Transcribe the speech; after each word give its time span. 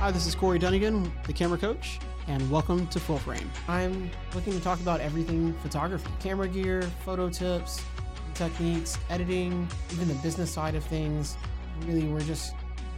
Hi, 0.00 0.10
this 0.10 0.26
is 0.26 0.34
Corey 0.34 0.58
Dunnigan, 0.58 1.12
the 1.26 1.32
camera 1.34 1.58
coach, 1.58 1.98
and 2.26 2.50
welcome 2.50 2.86
to 2.86 2.98
Full 2.98 3.18
Frame. 3.18 3.50
I'm 3.68 4.10
looking 4.34 4.54
to 4.54 4.60
talk 4.60 4.80
about 4.80 4.98
everything 5.00 5.52
photography 5.58 6.08
camera 6.20 6.48
gear, 6.48 6.80
photo 7.04 7.28
tips, 7.28 7.82
techniques, 8.32 8.96
editing, 9.10 9.68
even 9.92 10.08
the 10.08 10.14
business 10.14 10.50
side 10.50 10.74
of 10.74 10.82
things. 10.84 11.36
Really, 11.86 12.06
we're 12.06 12.20
just 12.20 12.54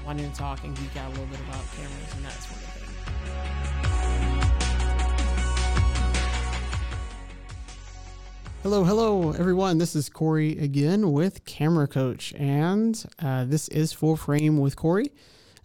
wanting 0.06 0.30
to 0.30 0.36
talk 0.38 0.62
and 0.62 0.76
geek 0.76 0.96
out 0.96 1.08
a 1.08 1.10
little 1.10 1.26
bit 1.26 1.40
about 1.40 1.64
cameras 1.74 2.14
and 2.14 2.24
that 2.24 2.34
sort 2.34 2.62
of 2.62 2.68
thing. 2.70 2.88
Hello, 8.62 8.84
hello, 8.84 9.32
everyone. 9.32 9.78
This 9.78 9.96
is 9.96 10.08
Corey 10.08 10.56
again 10.56 11.10
with 11.10 11.44
Camera 11.46 11.88
Coach, 11.88 12.32
and 12.38 13.04
uh, 13.18 13.44
this 13.44 13.66
is 13.70 13.92
Full 13.92 14.14
Frame 14.14 14.58
with 14.58 14.76
Corey. 14.76 15.10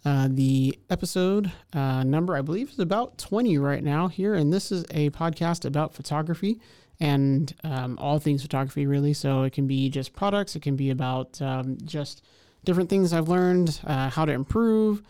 Uh, 0.08 0.26
the 0.30 0.78
episode 0.88 1.52
uh, 1.74 2.02
number, 2.02 2.34
I 2.34 2.40
believe, 2.40 2.70
is 2.70 2.78
about 2.78 3.18
20 3.18 3.58
right 3.58 3.84
now 3.84 4.08
here. 4.08 4.32
And 4.32 4.50
this 4.50 4.72
is 4.72 4.86
a 4.90 5.10
podcast 5.10 5.66
about 5.66 5.92
photography 5.92 6.62
and 6.98 7.54
um, 7.62 7.98
all 8.00 8.18
things 8.18 8.40
photography, 8.40 8.86
really. 8.86 9.12
So 9.12 9.42
it 9.42 9.52
can 9.52 9.66
be 9.66 9.90
just 9.90 10.14
products, 10.14 10.56
it 10.56 10.62
can 10.62 10.76
be 10.76 10.88
about 10.88 11.42
um, 11.42 11.76
just 11.84 12.24
different 12.64 12.88
things 12.88 13.12
I've 13.12 13.28
learned, 13.28 13.82
uh, 13.84 14.08
how 14.08 14.24
to 14.24 14.32
improve, 14.32 15.02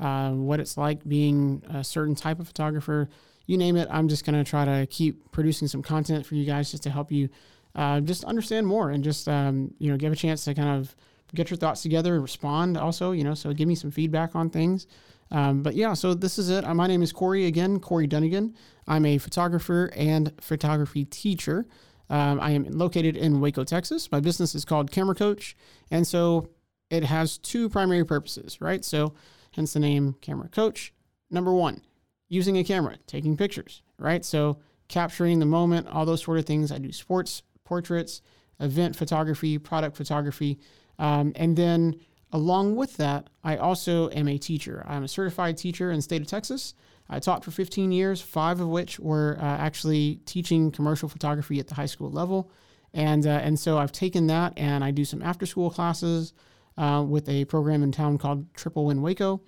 uh, 0.00 0.30
what 0.30 0.58
it's 0.58 0.78
like 0.78 1.06
being 1.06 1.62
a 1.68 1.84
certain 1.84 2.14
type 2.14 2.40
of 2.40 2.46
photographer. 2.46 3.10
You 3.44 3.58
name 3.58 3.76
it, 3.76 3.88
I'm 3.90 4.08
just 4.08 4.24
going 4.24 4.42
to 4.42 4.50
try 4.50 4.64
to 4.64 4.86
keep 4.86 5.32
producing 5.32 5.68
some 5.68 5.82
content 5.82 6.24
for 6.24 6.34
you 6.34 6.46
guys 6.46 6.70
just 6.70 6.84
to 6.84 6.90
help 6.90 7.12
you 7.12 7.28
uh, 7.74 8.00
just 8.00 8.24
understand 8.24 8.66
more 8.66 8.88
and 8.88 9.04
just, 9.04 9.28
um, 9.28 9.74
you 9.78 9.90
know, 9.90 9.98
give 9.98 10.14
a 10.14 10.16
chance 10.16 10.44
to 10.46 10.54
kind 10.54 10.80
of 10.80 10.96
get 11.34 11.50
your 11.50 11.56
thoughts 11.56 11.82
together 11.82 12.14
and 12.14 12.22
respond 12.22 12.76
also, 12.76 13.12
you 13.12 13.24
know, 13.24 13.34
so 13.34 13.52
give 13.52 13.68
me 13.68 13.74
some 13.74 13.90
feedback 13.90 14.34
on 14.34 14.50
things. 14.50 14.86
Um, 15.30 15.62
but 15.62 15.74
yeah, 15.74 15.94
so 15.94 16.14
this 16.14 16.38
is 16.38 16.50
it. 16.50 16.64
Uh, 16.64 16.74
my 16.74 16.86
name 16.86 17.02
is 17.02 17.12
Corey 17.12 17.46
again, 17.46 17.80
Corey 17.80 18.06
Dunnigan. 18.06 18.54
I'm 18.86 19.04
a 19.04 19.18
photographer 19.18 19.90
and 19.96 20.32
photography 20.40 21.04
teacher. 21.04 21.66
Um, 22.08 22.40
I 22.40 22.52
am 22.52 22.64
located 22.64 23.16
in 23.16 23.40
Waco, 23.40 23.64
Texas. 23.64 24.10
My 24.12 24.20
business 24.20 24.54
is 24.54 24.64
called 24.64 24.92
Camera 24.92 25.14
Coach. 25.14 25.56
And 25.90 26.06
so 26.06 26.50
it 26.90 27.04
has 27.04 27.38
two 27.38 27.68
primary 27.68 28.04
purposes, 28.04 28.60
right? 28.60 28.84
So 28.84 29.14
hence 29.52 29.72
the 29.72 29.80
name 29.80 30.14
Camera 30.20 30.48
Coach. 30.48 30.92
Number 31.30 31.52
one, 31.52 31.80
using 32.28 32.56
a 32.58 32.64
camera, 32.64 32.96
taking 33.08 33.36
pictures, 33.36 33.82
right? 33.98 34.24
So 34.24 34.58
capturing 34.88 35.40
the 35.40 35.46
moment, 35.46 35.88
all 35.88 36.06
those 36.06 36.22
sort 36.22 36.38
of 36.38 36.46
things. 36.46 36.70
I 36.70 36.78
do 36.78 36.92
sports 36.92 37.42
portraits, 37.64 38.22
event 38.60 38.94
photography, 38.94 39.58
product 39.58 39.96
photography. 39.96 40.60
Um, 40.98 41.32
and 41.36 41.56
then 41.56 41.96
along 42.32 42.76
with 42.76 42.96
that, 42.96 43.28
I 43.44 43.56
also 43.56 44.10
am 44.10 44.28
a 44.28 44.38
teacher. 44.38 44.84
I'm 44.88 45.04
a 45.04 45.08
certified 45.08 45.56
teacher 45.56 45.90
in 45.90 45.96
the 45.96 46.02
state 46.02 46.22
of 46.22 46.28
Texas. 46.28 46.74
I 47.08 47.20
taught 47.20 47.44
for 47.44 47.50
15 47.50 47.92
years, 47.92 48.20
five 48.20 48.60
of 48.60 48.68
which 48.68 48.98
were 48.98 49.38
uh, 49.40 49.44
actually 49.44 50.20
teaching 50.26 50.70
commercial 50.70 51.08
photography 51.08 51.60
at 51.60 51.68
the 51.68 51.74
high 51.74 51.86
school 51.86 52.10
level. 52.10 52.50
And, 52.92 53.26
uh, 53.26 53.30
and 53.30 53.58
so 53.58 53.78
I've 53.78 53.92
taken 53.92 54.26
that 54.28 54.54
and 54.56 54.82
I 54.82 54.90
do 54.90 55.04
some 55.04 55.22
after 55.22 55.46
school 55.46 55.70
classes 55.70 56.32
uh, 56.76 57.04
with 57.06 57.28
a 57.28 57.44
program 57.44 57.82
in 57.82 57.92
town 57.92 58.18
called 58.18 58.52
Triple 58.54 58.86
Win 58.86 59.02
Waco. 59.02 59.42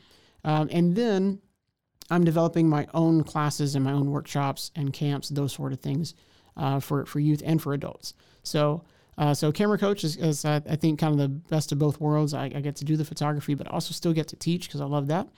Um, 0.44 0.68
and 0.70 0.94
then 0.94 1.40
I'm 2.10 2.24
developing 2.24 2.68
my 2.68 2.86
own 2.94 3.24
classes 3.24 3.74
and 3.74 3.84
my 3.84 3.92
own 3.92 4.10
workshops 4.10 4.70
and 4.76 4.92
camps, 4.92 5.28
those 5.28 5.52
sort 5.52 5.72
of 5.72 5.80
things 5.80 6.14
uh, 6.56 6.80
for, 6.80 7.06
for 7.06 7.20
youth 7.20 7.42
and 7.44 7.60
for 7.60 7.74
adults. 7.74 8.14
So 8.42 8.84
uh, 9.18 9.34
so 9.34 9.50
camera 9.50 9.76
coach 9.76 10.04
is, 10.04 10.16
is 10.16 10.44
uh, 10.44 10.60
I 10.70 10.76
think 10.76 11.00
kind 11.00 11.12
of 11.12 11.18
the 11.18 11.28
best 11.28 11.72
of 11.72 11.78
both 11.78 12.00
worlds. 12.00 12.34
I, 12.34 12.44
I, 12.44 12.60
get 12.60 12.76
to 12.76 12.84
do 12.84 12.96
the 12.96 13.04
photography, 13.04 13.54
but 13.54 13.66
also 13.66 13.92
still 13.92 14.12
get 14.12 14.28
to 14.28 14.36
teach 14.36 14.68
because 14.68 14.80
I 14.80 14.84
love 14.84 15.08
that. 15.08 15.28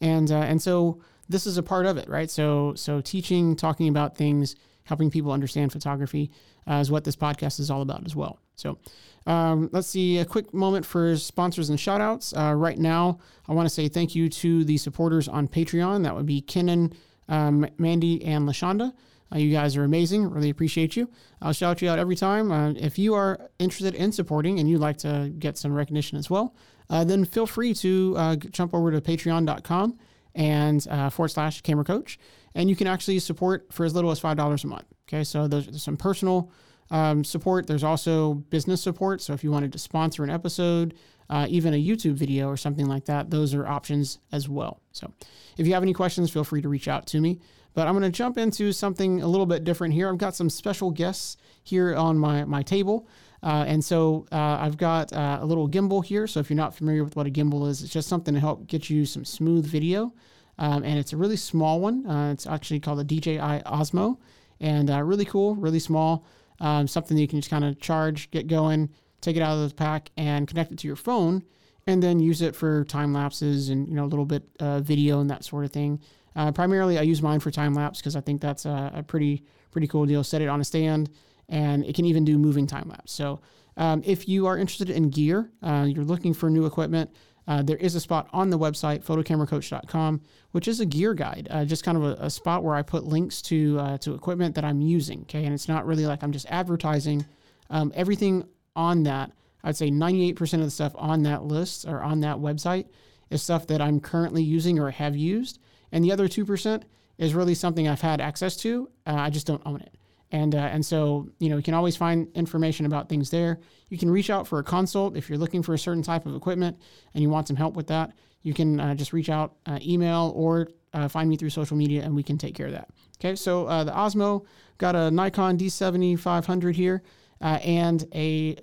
And 0.00 0.30
uh, 0.32 0.40
and 0.40 0.60
so 0.60 1.00
this 1.28 1.46
is 1.46 1.56
a 1.56 1.62
part 1.62 1.86
of 1.86 1.96
it, 1.96 2.08
right? 2.08 2.28
So 2.28 2.74
so 2.74 3.00
teaching, 3.00 3.54
talking 3.54 3.88
about 3.88 4.16
things, 4.16 4.56
helping 4.82 5.10
people 5.12 5.30
understand 5.30 5.70
photography 5.70 6.32
uh, 6.68 6.74
is 6.74 6.90
what 6.90 7.04
this 7.04 7.14
podcast 7.14 7.60
is 7.60 7.70
all 7.70 7.82
about 7.82 8.04
as 8.04 8.16
well. 8.16 8.40
So 8.56 8.78
um, 9.26 9.70
let's 9.72 9.86
see 9.86 10.18
a 10.18 10.24
quick 10.24 10.52
moment 10.52 10.84
for 10.84 11.16
sponsors 11.16 11.70
and 11.70 11.78
shout 11.78 12.00
outs. 12.00 12.34
Uh, 12.36 12.54
right 12.56 12.78
now, 12.78 13.20
I 13.48 13.52
want 13.52 13.66
to 13.66 13.74
say 13.74 13.86
thank 13.86 14.16
you 14.16 14.28
to 14.28 14.64
the 14.64 14.76
supporters 14.76 15.28
on 15.28 15.46
Patreon. 15.46 16.02
That 16.02 16.16
would 16.16 16.26
be 16.26 16.40
Kenan, 16.40 16.94
um, 17.28 17.64
Mandy, 17.78 18.24
and 18.24 18.48
Lashonda. 18.48 18.92
Uh, 19.32 19.38
you 19.38 19.50
guys 19.52 19.76
are 19.76 19.84
amazing. 19.84 20.28
Really 20.28 20.50
appreciate 20.50 20.96
you. 20.96 21.08
I'll 21.40 21.52
shout 21.52 21.82
you 21.82 21.88
out 21.88 21.98
every 21.98 22.16
time. 22.16 22.50
Uh, 22.50 22.72
if 22.76 22.98
you 22.98 23.14
are 23.14 23.50
interested 23.58 23.94
in 23.94 24.12
supporting 24.12 24.58
and 24.58 24.68
you'd 24.68 24.80
like 24.80 24.98
to 24.98 25.32
get 25.38 25.56
some 25.56 25.72
recognition 25.72 26.18
as 26.18 26.28
well, 26.28 26.54
uh, 26.88 27.04
then 27.04 27.24
feel 27.24 27.46
free 27.46 27.72
to 27.74 28.14
uh, 28.16 28.36
jump 28.36 28.74
over 28.74 28.90
to 28.90 29.00
patreon.com 29.00 29.98
and 30.34 30.86
uh, 30.90 31.10
forward 31.10 31.28
slash 31.28 31.60
camera 31.62 31.84
coach. 31.84 32.18
And 32.54 32.68
you 32.68 32.76
can 32.76 32.86
actually 32.86 33.18
support 33.20 33.72
for 33.72 33.84
as 33.84 33.94
little 33.94 34.10
as 34.10 34.20
$5 34.20 34.64
a 34.64 34.66
month. 34.66 34.86
Okay, 35.08 35.24
so 35.24 35.46
there's, 35.46 35.66
there's 35.66 35.82
some 35.82 35.96
personal 35.96 36.50
um, 36.90 37.24
support. 37.24 37.66
There's 37.66 37.84
also 37.84 38.34
business 38.34 38.82
support. 38.82 39.22
So 39.22 39.32
if 39.32 39.44
you 39.44 39.50
wanted 39.50 39.72
to 39.72 39.78
sponsor 39.78 40.24
an 40.24 40.30
episode, 40.30 40.94
uh, 41.28 41.46
even 41.48 41.74
a 41.74 41.76
YouTube 41.76 42.14
video 42.14 42.48
or 42.48 42.56
something 42.56 42.86
like 42.86 43.04
that, 43.04 43.30
those 43.30 43.54
are 43.54 43.66
options 43.66 44.18
as 44.32 44.48
well. 44.48 44.80
So 44.92 45.12
if 45.56 45.66
you 45.66 45.74
have 45.74 45.82
any 45.82 45.92
questions, 45.92 46.30
feel 46.30 46.44
free 46.44 46.62
to 46.62 46.68
reach 46.68 46.88
out 46.88 47.06
to 47.08 47.20
me. 47.20 47.38
But 47.80 47.88
I'm 47.88 47.94
going 47.94 48.02
to 48.02 48.14
jump 48.14 48.36
into 48.36 48.72
something 48.72 49.22
a 49.22 49.26
little 49.26 49.46
bit 49.46 49.64
different 49.64 49.94
here. 49.94 50.10
I've 50.10 50.18
got 50.18 50.34
some 50.34 50.50
special 50.50 50.90
guests 50.90 51.38
here 51.62 51.96
on 51.96 52.18
my, 52.18 52.44
my 52.44 52.62
table. 52.62 53.08
Uh, 53.42 53.64
and 53.66 53.82
so 53.82 54.26
uh, 54.30 54.58
I've 54.60 54.76
got 54.76 55.14
uh, 55.14 55.38
a 55.40 55.46
little 55.46 55.66
gimbal 55.66 56.04
here. 56.04 56.26
So 56.26 56.40
if 56.40 56.50
you're 56.50 56.58
not 56.58 56.74
familiar 56.74 57.02
with 57.02 57.16
what 57.16 57.26
a 57.26 57.30
gimbal 57.30 57.70
is, 57.70 57.82
it's 57.82 57.90
just 57.90 58.06
something 58.06 58.34
to 58.34 58.40
help 58.40 58.66
get 58.66 58.90
you 58.90 59.06
some 59.06 59.24
smooth 59.24 59.64
video. 59.64 60.12
Um, 60.58 60.84
and 60.84 60.98
it's 60.98 61.14
a 61.14 61.16
really 61.16 61.38
small 61.38 61.80
one. 61.80 62.06
Uh, 62.06 62.32
it's 62.32 62.46
actually 62.46 62.80
called 62.80 63.00
a 63.00 63.04
DJI 63.04 63.38
Osmo. 63.38 64.18
And 64.60 64.90
uh, 64.90 65.02
really 65.02 65.24
cool, 65.24 65.54
really 65.54 65.80
small. 65.80 66.26
Um, 66.60 66.86
something 66.86 67.14
that 67.14 67.22
you 67.22 67.28
can 67.28 67.40
just 67.40 67.48
kind 67.50 67.64
of 67.64 67.80
charge, 67.80 68.30
get 68.30 68.46
going, 68.46 68.90
take 69.22 69.38
it 69.38 69.42
out 69.42 69.56
of 69.56 69.70
the 69.70 69.74
pack, 69.74 70.10
and 70.18 70.46
connect 70.46 70.70
it 70.70 70.76
to 70.80 70.86
your 70.86 70.96
phone. 70.96 71.44
And 71.86 72.02
then 72.02 72.20
use 72.20 72.42
it 72.42 72.54
for 72.54 72.84
time 72.84 73.12
lapses 73.12 73.70
and 73.70 73.88
you 73.88 73.94
know 73.94 74.04
a 74.04 74.06
little 74.06 74.26
bit 74.26 74.44
uh, 74.60 74.80
video 74.80 75.20
and 75.20 75.30
that 75.30 75.44
sort 75.44 75.64
of 75.64 75.72
thing. 75.72 76.00
Uh, 76.36 76.52
primarily, 76.52 76.98
I 76.98 77.02
use 77.02 77.22
mine 77.22 77.40
for 77.40 77.50
time 77.50 77.74
lapse 77.74 77.98
because 78.00 78.16
I 78.16 78.20
think 78.20 78.40
that's 78.40 78.64
a, 78.64 78.92
a, 78.94 79.02
pretty 79.02 79.44
pretty 79.72 79.86
cool 79.86 80.06
deal. 80.06 80.22
Set 80.22 80.42
it 80.42 80.48
on 80.48 80.60
a 80.60 80.64
stand, 80.64 81.10
and 81.48 81.84
it 81.84 81.94
can 81.94 82.04
even 82.04 82.24
do 82.24 82.38
moving 82.38 82.66
time 82.66 82.88
lapse. 82.88 83.12
So, 83.12 83.40
um, 83.76 84.02
if 84.04 84.28
you 84.28 84.46
are 84.46 84.56
interested 84.56 84.90
in 84.90 85.10
gear, 85.10 85.50
uh, 85.62 85.86
you're 85.88 86.04
looking 86.04 86.34
for 86.34 86.48
new 86.48 86.66
equipment. 86.66 87.10
Uh, 87.48 87.62
there 87.62 87.78
is 87.78 87.94
a 87.94 88.00
spot 88.00 88.28
on 88.32 88.50
the 88.50 88.58
website 88.58 89.04
photocameracoach.com, 89.04 90.20
which 90.52 90.68
is 90.68 90.78
a 90.78 90.86
gear 90.86 91.14
guide, 91.14 91.48
uh, 91.50 91.64
just 91.64 91.82
kind 91.82 91.96
of 91.96 92.04
a, 92.04 92.12
a, 92.24 92.30
spot 92.30 92.62
where 92.62 92.76
I 92.76 92.82
put 92.82 93.04
links 93.04 93.42
to 93.42 93.78
uh, 93.80 93.98
to 93.98 94.14
equipment 94.14 94.54
that 94.54 94.64
I'm 94.64 94.80
using. 94.80 95.22
Okay, 95.22 95.44
and 95.44 95.52
it's 95.52 95.68
not 95.68 95.84
really 95.84 96.06
like 96.06 96.22
I'm 96.22 96.32
just 96.32 96.46
advertising. 96.48 97.26
Um, 97.70 97.92
everything 97.94 98.46
on 98.76 99.02
that, 99.04 99.32
I'd 99.62 99.76
say 99.76 99.90
98% 99.90 100.54
of 100.54 100.60
the 100.60 100.70
stuff 100.70 100.92
on 100.96 101.22
that 101.24 101.44
list 101.44 101.86
or 101.86 102.02
on 102.02 102.20
that 102.20 102.36
website 102.36 102.86
is 103.30 103.42
stuff 103.42 103.66
that 103.68 103.80
I'm 103.80 104.00
currently 104.00 104.42
using 104.42 104.78
or 104.78 104.90
have 104.90 105.16
used 105.16 105.58
and 105.92 106.04
the 106.04 106.12
other 106.12 106.28
2% 106.28 106.82
is 107.18 107.34
really 107.34 107.54
something 107.54 107.86
I've 107.86 108.00
had 108.00 108.20
access 108.20 108.56
to. 108.58 108.88
Uh, 109.06 109.14
I 109.14 109.30
just 109.30 109.46
don't 109.46 109.62
own 109.66 109.80
it. 109.80 109.94
And, 110.32 110.54
uh, 110.54 110.58
and 110.58 110.84
so, 110.84 111.28
you 111.38 111.48
know, 111.48 111.56
you 111.56 111.62
can 111.62 111.74
always 111.74 111.96
find 111.96 112.28
information 112.34 112.86
about 112.86 113.08
things 113.08 113.30
there. 113.30 113.58
You 113.88 113.98
can 113.98 114.10
reach 114.10 114.30
out 114.30 114.46
for 114.46 114.60
a 114.60 114.64
consult 114.64 115.16
if 115.16 115.28
you're 115.28 115.38
looking 115.38 115.62
for 115.62 115.74
a 115.74 115.78
certain 115.78 116.02
type 116.02 116.24
of 116.24 116.36
equipment 116.36 116.78
and 117.14 117.22
you 117.22 117.28
want 117.28 117.48
some 117.48 117.56
help 117.56 117.74
with 117.74 117.88
that. 117.88 118.12
You 118.42 118.54
can 118.54 118.78
uh, 118.78 118.94
just 118.94 119.12
reach 119.12 119.28
out, 119.28 119.56
uh, 119.66 119.78
email, 119.82 120.32
or 120.34 120.68
uh, 120.94 121.08
find 121.08 121.28
me 121.28 121.36
through 121.36 121.50
social 121.50 121.76
media 121.76 122.02
and 122.02 122.14
we 122.14 122.22
can 122.22 122.38
take 122.38 122.54
care 122.54 122.66
of 122.66 122.72
that. 122.72 122.88
Okay, 123.18 123.34
so 123.36 123.66
uh, 123.66 123.84
the 123.84 123.92
Osmo 123.92 124.46
got 124.78 124.94
a 124.94 125.10
Nikon 125.10 125.58
D7500 125.58 126.74
here 126.74 127.02
and 127.40 128.06
a 128.14 128.56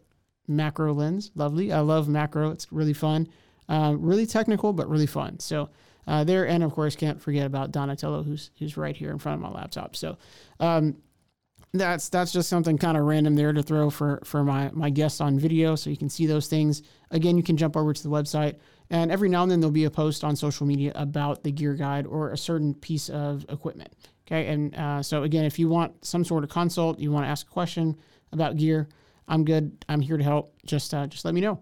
macro 0.47 0.93
lens. 0.93 1.31
Lovely. 1.35 1.71
I 1.71 1.79
love 1.79 2.07
macro, 2.07 2.51
it's 2.51 2.71
really 2.71 2.93
fun. 2.93 3.27
really 3.69 4.25
technical, 4.25 4.73
but 4.73 4.89
really 4.89 5.07
fun. 5.07 5.39
So, 5.39 5.69
uh, 6.07 6.23
there. 6.23 6.47
And 6.47 6.63
of 6.63 6.73
course, 6.73 6.95
can't 6.95 7.21
forget 7.21 7.45
about 7.45 7.71
Donatello, 7.71 8.23
who's 8.23 8.51
who's 8.57 8.77
right 8.77 8.95
here 8.95 9.11
in 9.11 9.19
front 9.19 9.35
of 9.35 9.41
my 9.41 9.55
laptop. 9.55 9.95
So 9.95 10.17
um, 10.59 10.95
that's 11.73 12.09
that's 12.09 12.31
just 12.31 12.49
something 12.49 12.77
kind 12.77 12.97
of 12.97 13.03
random 13.03 13.35
there 13.35 13.53
to 13.53 13.61
throw 13.61 13.89
for 13.89 14.21
for 14.23 14.43
my 14.43 14.71
my 14.73 14.89
guests 14.89 15.21
on 15.21 15.37
video, 15.37 15.75
so 15.75 15.89
you 15.89 15.97
can 15.97 16.09
see 16.09 16.25
those 16.25 16.47
things. 16.47 16.81
Again, 17.11 17.37
you 17.37 17.43
can 17.43 17.57
jump 17.57 17.75
over 17.75 17.93
to 17.93 18.03
the 18.03 18.09
website, 18.09 18.55
and 18.89 19.11
every 19.11 19.29
now 19.29 19.43
and 19.43 19.51
then 19.51 19.59
there'll 19.59 19.71
be 19.71 19.83
a 19.83 19.91
post 19.91 20.23
on 20.23 20.35
social 20.35 20.65
media 20.65 20.93
about 20.95 21.43
the 21.43 21.51
gear 21.51 21.73
guide 21.73 22.05
or 22.05 22.31
a 22.31 22.37
certain 22.37 22.73
piece 22.73 23.09
of 23.09 23.45
equipment. 23.49 23.93
Okay, 24.25 24.47
and 24.47 24.75
uh, 24.75 25.03
so 25.03 25.23
again, 25.23 25.45
if 25.45 25.59
you 25.59 25.67
want 25.67 26.05
some 26.05 26.23
sort 26.23 26.43
of 26.43 26.49
consult, 26.49 26.99
you 26.99 27.11
want 27.11 27.25
to 27.25 27.29
ask 27.29 27.47
a 27.47 27.49
question 27.49 27.97
about 28.31 28.57
gear, 28.57 28.87
I'm 29.27 29.43
good. 29.43 29.85
I'm 29.89 30.01
here 30.01 30.17
to 30.17 30.23
help. 30.23 30.53
Just 30.65 30.93
uh, 30.93 31.07
just 31.07 31.25
let 31.25 31.33
me 31.33 31.41
know. 31.41 31.59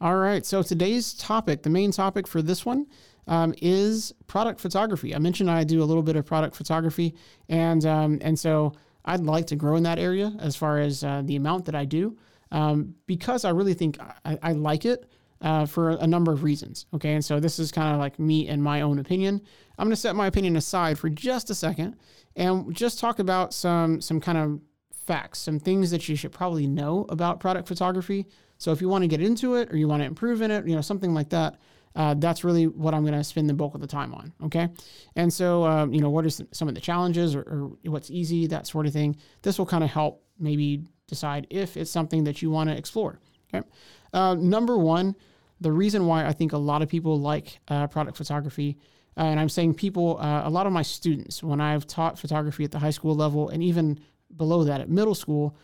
All 0.00 0.16
right. 0.16 0.44
So 0.44 0.62
today's 0.62 1.14
topic, 1.14 1.62
the 1.62 1.70
main 1.70 1.90
topic 1.92 2.26
for 2.26 2.42
this 2.42 2.64
one, 2.64 2.86
um, 3.26 3.54
is 3.60 4.12
product 4.26 4.60
photography. 4.60 5.14
I 5.14 5.18
mentioned 5.18 5.50
I 5.50 5.64
do 5.64 5.82
a 5.82 5.84
little 5.84 6.02
bit 6.02 6.16
of 6.16 6.26
product 6.26 6.56
photography, 6.56 7.14
and 7.48 7.84
um, 7.84 8.18
and 8.22 8.38
so 8.38 8.72
I'd 9.04 9.20
like 9.20 9.46
to 9.48 9.56
grow 9.56 9.76
in 9.76 9.82
that 9.84 9.98
area 9.98 10.32
as 10.40 10.56
far 10.56 10.78
as 10.78 11.04
uh, 11.04 11.22
the 11.24 11.36
amount 11.36 11.64
that 11.66 11.74
I 11.74 11.84
do, 11.84 12.16
um, 12.50 12.94
because 13.06 13.44
I 13.44 13.50
really 13.50 13.74
think 13.74 13.98
I, 14.24 14.38
I 14.42 14.52
like 14.52 14.84
it 14.84 15.10
uh, 15.40 15.66
for 15.66 15.90
a 15.90 16.06
number 16.06 16.32
of 16.32 16.42
reasons. 16.42 16.86
Okay, 16.94 17.14
and 17.14 17.24
so 17.24 17.40
this 17.40 17.58
is 17.58 17.70
kind 17.70 17.94
of 17.94 18.00
like 18.00 18.18
me 18.18 18.48
and 18.48 18.62
my 18.62 18.80
own 18.80 18.98
opinion. 18.98 19.40
I'm 19.78 19.86
going 19.86 19.94
to 19.94 20.00
set 20.00 20.16
my 20.16 20.26
opinion 20.26 20.56
aside 20.56 20.98
for 20.98 21.08
just 21.08 21.50
a 21.50 21.54
second 21.54 21.96
and 22.34 22.74
just 22.74 22.98
talk 22.98 23.18
about 23.18 23.52
some 23.54 24.00
some 24.00 24.20
kind 24.20 24.38
of 24.38 24.60
facts, 25.06 25.38
some 25.38 25.58
things 25.58 25.90
that 25.90 26.08
you 26.08 26.16
should 26.16 26.32
probably 26.32 26.66
know 26.66 27.06
about 27.08 27.40
product 27.40 27.68
photography. 27.68 28.26
So 28.58 28.72
if 28.72 28.80
you 28.80 28.88
want 28.88 29.02
to 29.02 29.08
get 29.08 29.20
into 29.20 29.54
it 29.54 29.72
or 29.72 29.76
you 29.76 29.88
want 29.88 30.02
to 30.02 30.06
improve 30.06 30.42
in 30.42 30.50
it, 30.50 30.66
you 30.66 30.74
know, 30.74 30.80
something 30.80 31.14
like 31.14 31.30
that, 31.30 31.58
uh, 31.94 32.14
that's 32.14 32.44
really 32.44 32.66
what 32.66 32.92
I'm 32.94 33.02
going 33.02 33.14
to 33.14 33.24
spend 33.24 33.48
the 33.48 33.54
bulk 33.54 33.74
of 33.74 33.80
the 33.80 33.86
time 33.86 34.12
on. 34.14 34.32
Okay. 34.44 34.68
And 35.14 35.32
so, 35.32 35.64
um, 35.64 35.94
you 35.94 36.00
know, 36.00 36.10
what 36.10 36.26
are 36.26 36.30
some 36.30 36.68
of 36.68 36.74
the 36.74 36.80
challenges 36.80 37.34
or, 37.34 37.40
or 37.42 37.90
what's 37.90 38.10
easy, 38.10 38.46
that 38.48 38.66
sort 38.66 38.86
of 38.86 38.92
thing. 38.92 39.16
This 39.42 39.58
will 39.58 39.66
kind 39.66 39.82
of 39.82 39.90
help 39.90 40.22
maybe 40.38 40.82
decide 41.06 41.46
if 41.50 41.76
it's 41.76 41.90
something 41.90 42.24
that 42.24 42.42
you 42.42 42.50
want 42.50 42.68
to 42.68 42.76
explore. 42.76 43.18
Okay. 43.52 43.66
Uh, 44.12 44.34
number 44.34 44.76
one, 44.76 45.14
the 45.60 45.72
reason 45.72 46.06
why 46.06 46.26
I 46.26 46.32
think 46.32 46.52
a 46.52 46.58
lot 46.58 46.82
of 46.82 46.88
people 46.88 47.18
like 47.18 47.60
uh, 47.68 47.86
product 47.86 48.16
photography, 48.16 48.76
uh, 49.16 49.22
and 49.22 49.40
I'm 49.40 49.48
saying 49.48 49.74
people, 49.74 50.18
uh, 50.20 50.42
a 50.44 50.50
lot 50.50 50.66
of 50.66 50.72
my 50.72 50.82
students, 50.82 51.42
when 51.42 51.60
I've 51.60 51.86
taught 51.86 52.18
photography 52.18 52.64
at 52.64 52.72
the 52.72 52.78
high 52.78 52.90
school 52.90 53.14
level 53.14 53.48
and 53.48 53.62
even 53.62 53.98
below 54.34 54.64
that 54.64 54.80
at 54.80 54.88
middle 54.88 55.14
school, 55.14 55.56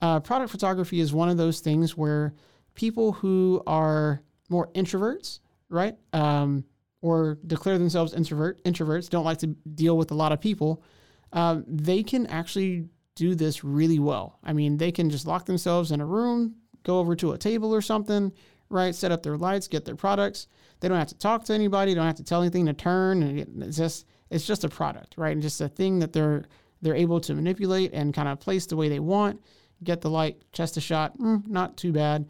uh, 0.00 0.20
product 0.20 0.50
photography 0.50 1.00
is 1.00 1.12
one 1.12 1.28
of 1.28 1.36
those 1.36 1.60
things 1.60 1.96
where 1.96 2.34
people 2.74 3.12
who 3.12 3.62
are 3.66 4.22
more 4.48 4.68
introverts 4.68 5.40
right? 5.68 5.96
Um, 6.12 6.64
or 7.00 7.38
declare 7.46 7.78
themselves 7.78 8.14
introvert 8.14 8.62
introverts, 8.64 9.08
don't 9.08 9.24
like 9.24 9.38
to 9.38 9.46
deal 9.46 9.96
with 9.96 10.10
a 10.10 10.14
lot 10.14 10.32
of 10.32 10.40
people, 10.40 10.82
um, 11.32 11.64
they 11.68 12.02
can 12.02 12.26
actually 12.26 12.86
do 13.14 13.34
this 13.34 13.62
really 13.62 13.98
well. 13.98 14.38
I 14.42 14.52
mean, 14.52 14.76
they 14.76 14.90
can 14.90 15.10
just 15.10 15.26
lock 15.26 15.46
themselves 15.46 15.92
in 15.92 16.00
a 16.00 16.06
room, 16.06 16.56
go 16.84 16.98
over 16.98 17.14
to 17.16 17.32
a 17.32 17.38
table 17.38 17.74
or 17.74 17.82
something, 17.82 18.32
right? 18.70 18.94
Set 18.94 19.12
up 19.12 19.22
their 19.22 19.36
lights, 19.36 19.68
get 19.68 19.84
their 19.84 19.96
products. 19.96 20.48
They 20.80 20.88
don't 20.88 20.98
have 20.98 21.08
to 21.08 21.18
talk 21.18 21.44
to 21.44 21.52
anybody. 21.52 21.94
Don't 21.94 22.06
have 22.06 22.16
to 22.16 22.24
tell 22.24 22.40
anything 22.40 22.66
to 22.66 22.72
turn. 22.72 23.22
And 23.22 23.62
it's 23.62 23.76
just 23.76 24.06
it's 24.30 24.46
just 24.46 24.64
a 24.64 24.68
product, 24.68 25.14
right? 25.16 25.32
And 25.32 25.42
just 25.42 25.60
a 25.60 25.68
thing 25.68 25.98
that 26.00 26.12
they're 26.12 26.44
they're 26.82 26.94
able 26.94 27.20
to 27.20 27.34
manipulate 27.34 27.92
and 27.92 28.14
kind 28.14 28.28
of 28.28 28.40
place 28.40 28.66
the 28.66 28.76
way 28.76 28.88
they 28.88 29.00
want. 29.00 29.40
Get 29.82 30.00
the 30.00 30.10
light, 30.10 30.42
chest 30.52 30.76
a 30.76 30.80
shot, 30.80 31.18
mm, 31.18 31.46
not 31.46 31.76
too 31.76 31.92
bad 31.92 32.26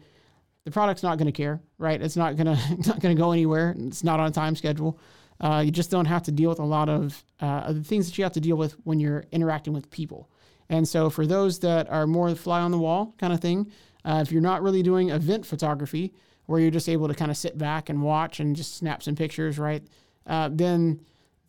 the 0.69 0.71
product's 0.71 1.03
not 1.03 1.17
going 1.17 1.25
to 1.25 1.31
care, 1.31 1.59
right? 1.77 2.01
It's 2.01 2.15
not 2.15 2.35
going 2.35 2.45
to 2.55 2.89
not 2.89 2.99
going 2.99 3.15
to 3.15 3.19
go 3.19 3.31
anywhere. 3.31 3.75
It's 3.77 4.03
not 4.03 4.19
on 4.19 4.27
a 4.27 4.31
time 4.31 4.55
schedule. 4.55 4.99
Uh, 5.41 5.63
you 5.65 5.71
just 5.71 5.89
don't 5.89 6.05
have 6.05 6.23
to 6.23 6.31
deal 6.31 6.49
with 6.49 6.59
a 6.59 6.65
lot 6.65 6.89
of 6.89 7.23
uh, 7.39 7.71
the 7.71 7.83
things 7.83 8.07
that 8.07 8.17
you 8.17 8.23
have 8.23 8.33
to 8.33 8.41
deal 8.41 8.57
with 8.57 8.73
when 8.83 8.99
you're 8.99 9.25
interacting 9.31 9.73
with 9.73 9.89
people. 9.89 10.29
And 10.69 10.87
so, 10.87 11.09
for 11.09 11.25
those 11.25 11.59
that 11.59 11.89
are 11.89 12.05
more 12.05 12.35
fly 12.35 12.59
on 12.59 12.71
the 12.71 12.77
wall 12.77 13.15
kind 13.17 13.33
of 13.33 13.39
thing, 13.39 13.71
uh, 14.05 14.19
if 14.21 14.31
you're 14.31 14.41
not 14.41 14.61
really 14.61 14.83
doing 14.83 15.09
event 15.09 15.45
photography, 15.45 16.13
where 16.45 16.59
you're 16.59 16.71
just 16.71 16.89
able 16.89 17.07
to 17.07 17.13
kind 17.13 17.31
of 17.31 17.37
sit 17.37 17.57
back 17.57 17.89
and 17.89 18.03
watch 18.03 18.39
and 18.39 18.55
just 18.55 18.75
snap 18.75 19.01
some 19.01 19.15
pictures, 19.15 19.57
right? 19.57 19.83
Uh, 20.27 20.49
then 20.51 20.99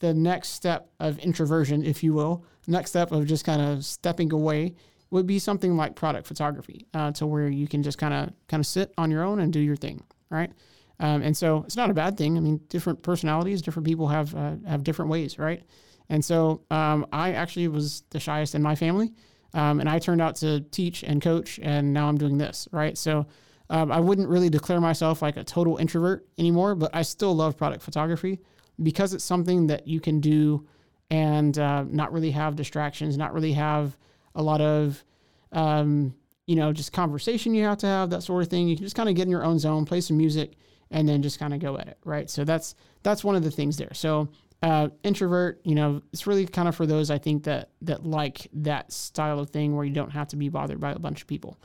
the 0.01 0.13
next 0.13 0.51
step 0.51 0.91
of 0.99 1.19
introversion, 1.19 1.85
if 1.85 2.03
you 2.03 2.13
will, 2.13 2.45
next 2.67 2.91
step 2.91 3.13
of 3.13 3.27
just 3.27 3.45
kind 3.45 3.61
of 3.61 3.85
stepping 3.85 4.33
away 4.33 4.75
would 5.11 5.27
be 5.27 5.39
something 5.39 5.77
like 5.77 5.95
product 5.95 6.27
photography, 6.27 6.87
uh, 6.95 7.11
to 7.13 7.27
where 7.27 7.49
you 7.49 7.67
can 7.67 7.83
just 7.83 7.99
kind 7.99 8.15
of 8.15 8.33
kind 8.49 8.61
of 8.61 8.67
sit 8.67 8.93
on 8.97 9.11
your 9.11 9.23
own 9.23 9.41
and 9.41 9.53
do 9.53 9.61
your 9.61 9.77
thing, 9.77 10.03
right? 10.31 10.53
Um, 11.01 11.23
and 11.23 11.37
so 11.37 11.65
it's 11.65 11.77
not 11.77 11.91
a 11.91 11.95
bad 11.95 12.17
thing. 12.17 12.37
I 12.37 12.41
mean, 12.41 12.61
different 12.69 13.03
personalities, 13.03 13.63
different 13.63 13.87
people 13.87 14.09
have 14.09 14.35
uh, 14.35 14.57
have 14.67 14.85
different 14.85 15.11
ways, 15.11 15.39
right? 15.39 15.63
And 16.09 16.25
so 16.25 16.63
um, 16.71 17.07
I 17.13 17.33
actually 17.33 17.69
was 17.69 18.03
the 18.11 18.21
shyest 18.21 18.55
in 18.55 18.63
my 18.63 18.75
family, 18.75 19.13
um, 19.55 19.81
and 19.81 19.89
I 19.89 19.99
turned 19.99 20.21
out 20.21 20.37
to 20.37 20.61
teach 20.61 21.03
and 21.03 21.21
coach, 21.21 21.59
and 21.63 21.93
now 21.93 22.09
I'm 22.09 22.19
doing 22.19 22.39
this, 22.39 22.69
right? 22.73 22.97
So 22.97 23.27
um, 23.69 23.93
I 23.93 24.01
wouldn't 24.01 24.29
really 24.29 24.51
declare 24.51 24.81
myself 24.81 25.23
like 25.23 25.37
a 25.37 25.45
total 25.45 25.77
introvert 25.77 26.27
anymore, 26.39 26.75
but 26.75 26.91
I 26.95 27.03
still 27.03 27.35
love 27.35 27.57
product 27.57 27.83
photography 27.83 28.41
because 28.83 29.15
it's 29.15 29.25
something 29.25 29.67
that 29.69 29.87
you 29.87 30.01
can 30.01 30.21
do 30.21 30.67
and 31.11 31.59
uh, 31.59 31.85
not 31.89 32.13
really 32.13 32.31
have 32.31 32.57
distractions, 32.57 33.17
not 33.17 33.35
really 33.35 33.53
have 33.53 33.97
a 34.35 34.43
lot 34.43 34.61
of, 34.61 35.05
um, 35.53 36.15
you 36.47 36.57
know, 36.57 36.73
just 36.73 36.93
conversation 36.93 37.55
you 37.55 37.65
have 37.65 37.79
to 37.79 37.87
have, 37.87 38.11
that 38.11 38.23
sort 38.23 38.43
of 38.43 38.49
thing. 38.49 38.69
You 38.69 38.77
can 38.77 38.85
just 38.85 38.97
kind 38.97 39.09
of 39.09 39.15
get 39.15 39.23
in 39.23 39.31
your 39.31 39.45
own 39.45 39.59
zone, 39.59 39.85
play 39.85 40.01
some 40.01 40.17
music, 40.17 40.53
and 40.91 41.09
then 41.09 41.23
just 41.23 41.39
kind 41.39 41.55
of 41.55 41.61
go 41.61 41.79
at 41.79 41.89
it, 41.89 41.99
right? 42.05 42.29
So 42.29 42.45
that's 42.45 42.75
that's 43.03 43.25
one 43.25 43.37
of 43.37 43.43
the 43.43 43.51
things 43.51 43.77
there. 43.77 43.95
So 43.95 44.29
uh, 44.63 44.89
introvert, 45.03 45.61
you 45.65 45.75
know, 45.75 46.03
it's 46.13 46.27
really 46.27 46.47
kind 46.47 46.69
of 46.69 46.77
for 46.77 46.87
those 46.87 47.11
I 47.11 47.19
think 47.19 47.45
that 47.45 47.71
that 47.83 48.05
like 48.05 48.49
that 48.55 48.93
style 48.93 49.39
of 49.39 49.51
thing 49.51 49.75
where 49.75 49.85
you 49.85 49.95
don't 49.95 50.11
have 50.11 50.29
to 50.29 50.37
be 50.37 50.49
bothered 50.49 50.81
by 50.81 50.93
a 50.93 50.99
bunch 50.99 51.23
of 51.23 51.27
people. 51.27 51.59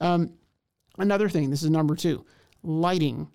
Um, 0.00 0.32
another 0.98 1.28
thing, 1.28 1.50
this 1.50 1.62
is 1.62 1.70
number 1.70 1.94
two, 1.94 2.24
lighting, 2.62 3.28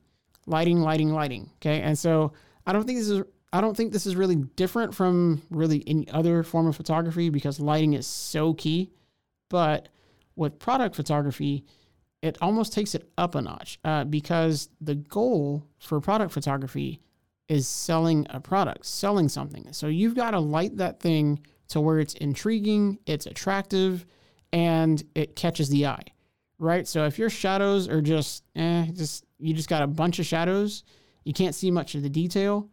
lighting, 0.46 0.82
lighting, 0.82 1.12
lighting. 1.12 1.50
Okay, 1.58 1.82
and 1.82 1.98
so 1.98 2.34
I 2.66 2.74
don't 2.74 2.86
think 2.86 3.00
this 3.00 3.10
is 3.10 3.24
I 3.54 3.62
don't 3.62 3.78
think 3.78 3.94
this 3.94 4.06
is 4.06 4.16
really 4.16 4.36
different 4.36 4.94
from 4.94 5.42
really 5.50 5.84
any 5.88 6.10
other 6.10 6.44
form 6.44 6.68
of 6.68 6.76
photography 6.76 7.30
because 7.30 7.60
lighting 7.60 7.94
is 7.94 8.06
so 8.06 8.54
key. 8.54 8.92
But 9.50 9.88
with 10.36 10.60
product 10.60 10.96
photography, 10.96 11.66
it 12.22 12.38
almost 12.42 12.74
takes 12.74 12.94
it 12.94 13.10
up 13.18 13.36
a 13.36 13.42
notch 13.42 13.80
uh, 13.84 14.04
because 14.04 14.70
the 14.82 14.96
goal 14.96 15.64
for 15.80 16.02
product 16.02 16.34
photography 16.34 17.00
is 17.48 17.68
selling 17.68 18.28
a 18.30 18.40
product, 18.42 18.86
selling 18.86 19.30
something. 19.30 19.72
So 19.72 19.88
you've 19.88 20.16
got 20.16 20.32
to 20.32 20.40
light 20.40 20.78
that 20.78 21.00
thing 21.00 21.40
to 21.70 21.80
where 21.80 22.00
it's 22.00 22.14
intriguing, 22.16 23.00
it's 23.06 23.26
attractive, 23.26 24.06
and 24.52 25.02
it 25.16 25.36
catches 25.36 25.70
the 25.70 25.86
eye, 25.86 26.04
right? 26.60 26.88
So 26.88 27.06
if 27.06 27.18
your 27.18 27.30
shadows 27.30 27.88
are 27.88 28.02
just, 28.02 28.44
eh, 28.56 28.88
just 28.94 29.26
you 29.40 29.54
just 29.54 29.70
got 29.70 29.84
a 29.84 29.88
bunch 29.88 30.20
of 30.20 30.26
shadows, 30.26 30.84
you 31.24 31.34
can't 31.34 31.56
see 31.56 31.72
much 31.72 31.96
of 31.96 32.04
the 32.04 32.10
detail 32.10 32.70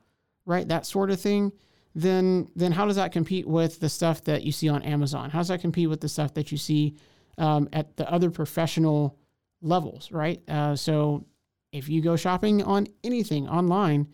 right? 0.47 0.67
That 0.69 0.87
sort 0.87 1.11
of 1.11 1.21
thing. 1.21 1.53
Then, 1.95 2.49
then 2.57 2.73
how 2.73 2.87
does 2.87 2.97
that 2.97 3.13
compete 3.13 3.47
with 3.47 3.79
the 3.79 3.89
stuff 3.89 4.25
that 4.25 4.43
you 4.43 4.51
see 4.53 4.69
on 4.69 4.83
Amazon? 4.83 5.31
How 5.31 5.39
does 5.39 5.49
that 5.49 5.61
compete 5.61 5.89
with 5.89 6.01
the 6.01 6.09
stuff 6.09 6.35
that 6.35 6.51
you 6.51 6.59
see 6.59 6.97
um, 7.39 7.69
at 7.73 7.97
the 7.97 8.11
other 8.11 8.31
professional 8.31 9.17
levels, 9.63 10.11
right? 10.11 10.43
Uh, 10.49 10.75
so, 10.75 11.25
if 11.73 11.89
you 11.89 12.01
go 12.01 12.15
shopping 12.15 12.63
on 12.63 12.87
anything 13.03 13.49
online, 13.49 14.07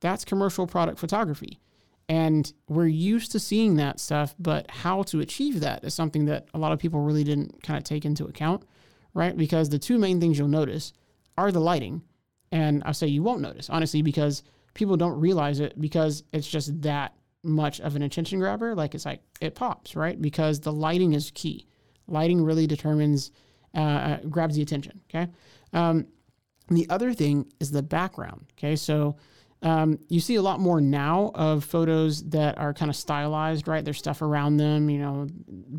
that's 0.00 0.24
commercial 0.24 0.66
product 0.66 0.98
photography. 0.98 1.60
And 2.08 2.52
we're 2.68 2.86
used 2.86 3.32
to 3.32 3.40
seeing 3.40 3.76
that 3.76 4.00
stuff, 4.00 4.34
but 4.38 4.70
how 4.70 5.02
to 5.04 5.20
achieve 5.20 5.60
that 5.60 5.84
is 5.84 5.94
something 5.94 6.26
that 6.26 6.48
a 6.54 6.58
lot 6.58 6.72
of 6.72 6.78
people 6.78 7.00
really 7.00 7.24
didn't 7.24 7.62
kind 7.62 7.78
of 7.78 7.84
take 7.84 8.04
into 8.04 8.26
account, 8.26 8.64
right? 9.14 9.36
Because 9.36 9.68
the 9.68 9.78
two 9.78 9.98
main 9.98 10.20
things 10.20 10.38
you'll 10.38 10.48
notice 10.48 10.92
are 11.36 11.50
the 11.50 11.60
lighting. 11.60 12.02
And 12.52 12.82
I'll 12.84 12.94
say 12.94 13.08
you 13.08 13.22
won't 13.22 13.40
notice, 13.40 13.68
honestly, 13.68 14.02
because 14.02 14.42
people 14.76 14.96
don't 14.96 15.18
realize 15.18 15.58
it 15.58 15.80
because 15.80 16.22
it's 16.32 16.46
just 16.46 16.82
that 16.82 17.16
much 17.42 17.80
of 17.80 17.96
an 17.96 18.02
attention 18.02 18.38
grabber. 18.38 18.74
Like 18.74 18.94
it's 18.94 19.06
like 19.06 19.22
it 19.40 19.54
pops, 19.54 19.96
right? 19.96 20.20
Because 20.20 20.60
the 20.60 20.72
lighting 20.72 21.14
is 21.14 21.32
key. 21.34 21.66
Lighting 22.06 22.44
really 22.44 22.66
determines, 22.68 23.32
uh, 23.74 23.80
uh, 23.80 24.20
grabs 24.30 24.54
the 24.54 24.62
attention. 24.62 25.00
Okay. 25.08 25.30
Um, 25.72 26.06
the 26.68 26.86
other 26.90 27.12
thing 27.12 27.52
is 27.58 27.70
the 27.70 27.82
background. 27.82 28.46
Okay. 28.56 28.76
So 28.76 29.16
Um, 29.62 29.98
you 30.08 30.20
see 30.20 30.36
a 30.36 30.42
lot 30.42 30.60
more 30.60 30.80
now 30.82 31.30
of 31.34 31.64
photos 31.64 32.22
that 32.28 32.58
are 32.58 32.74
kind 32.74 32.90
of 32.90 32.96
stylized, 32.96 33.66
right? 33.66 33.82
There's 33.84 33.98
stuff 33.98 34.20
around 34.20 34.58
them, 34.58 34.90
you 34.90 34.98
know, 34.98 35.26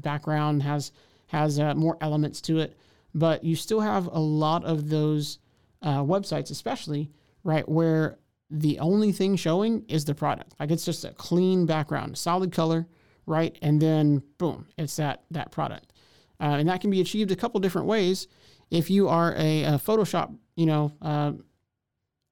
background 0.10 0.64
has 0.64 0.92
has 1.28 1.60
uh, 1.60 1.76
more 1.76 1.96
elements 2.02 2.42
to 2.42 2.60
it, 2.60 2.76
but 3.14 3.44
you 3.44 3.56
still 3.56 3.82
have 3.82 4.08
a 4.08 4.20
lot 4.20 4.66
of 4.66 4.90
those 4.90 5.40
uh, 5.84 6.02
websites, 6.02 6.50
especially 6.52 7.12
right 7.44 7.70
where 7.70 8.18
the 8.50 8.80
only 8.80 9.12
thing 9.12 9.36
showing 9.36 9.84
is 9.88 10.06
the 10.06 10.16
product. 10.16 10.56
Like 10.60 10.72
it's 10.72 10.86
just 10.86 11.04
a 11.06 11.12
clean 11.12 11.66
background, 11.66 12.18
solid 12.18 12.52
color, 12.52 12.88
right? 13.26 13.58
And 13.62 13.82
then 13.82 14.24
boom, 14.38 14.68
it's 14.78 14.96
that 14.98 15.24
that 15.32 15.52
product, 15.52 15.94
uh, 16.40 16.56
and 16.60 16.70
that 16.70 16.82
can 16.82 16.90
be 16.90 17.02
achieved 17.02 17.32
a 17.32 17.36
couple 17.36 17.60
different 17.60 17.88
ways. 17.88 18.28
If 18.72 18.90
you 18.90 19.08
are 19.10 19.34
a, 19.38 19.64
a 19.64 19.72
Photoshop, 19.72 20.36
you 20.56 20.66
know, 20.66 20.94
uh, 21.02 21.34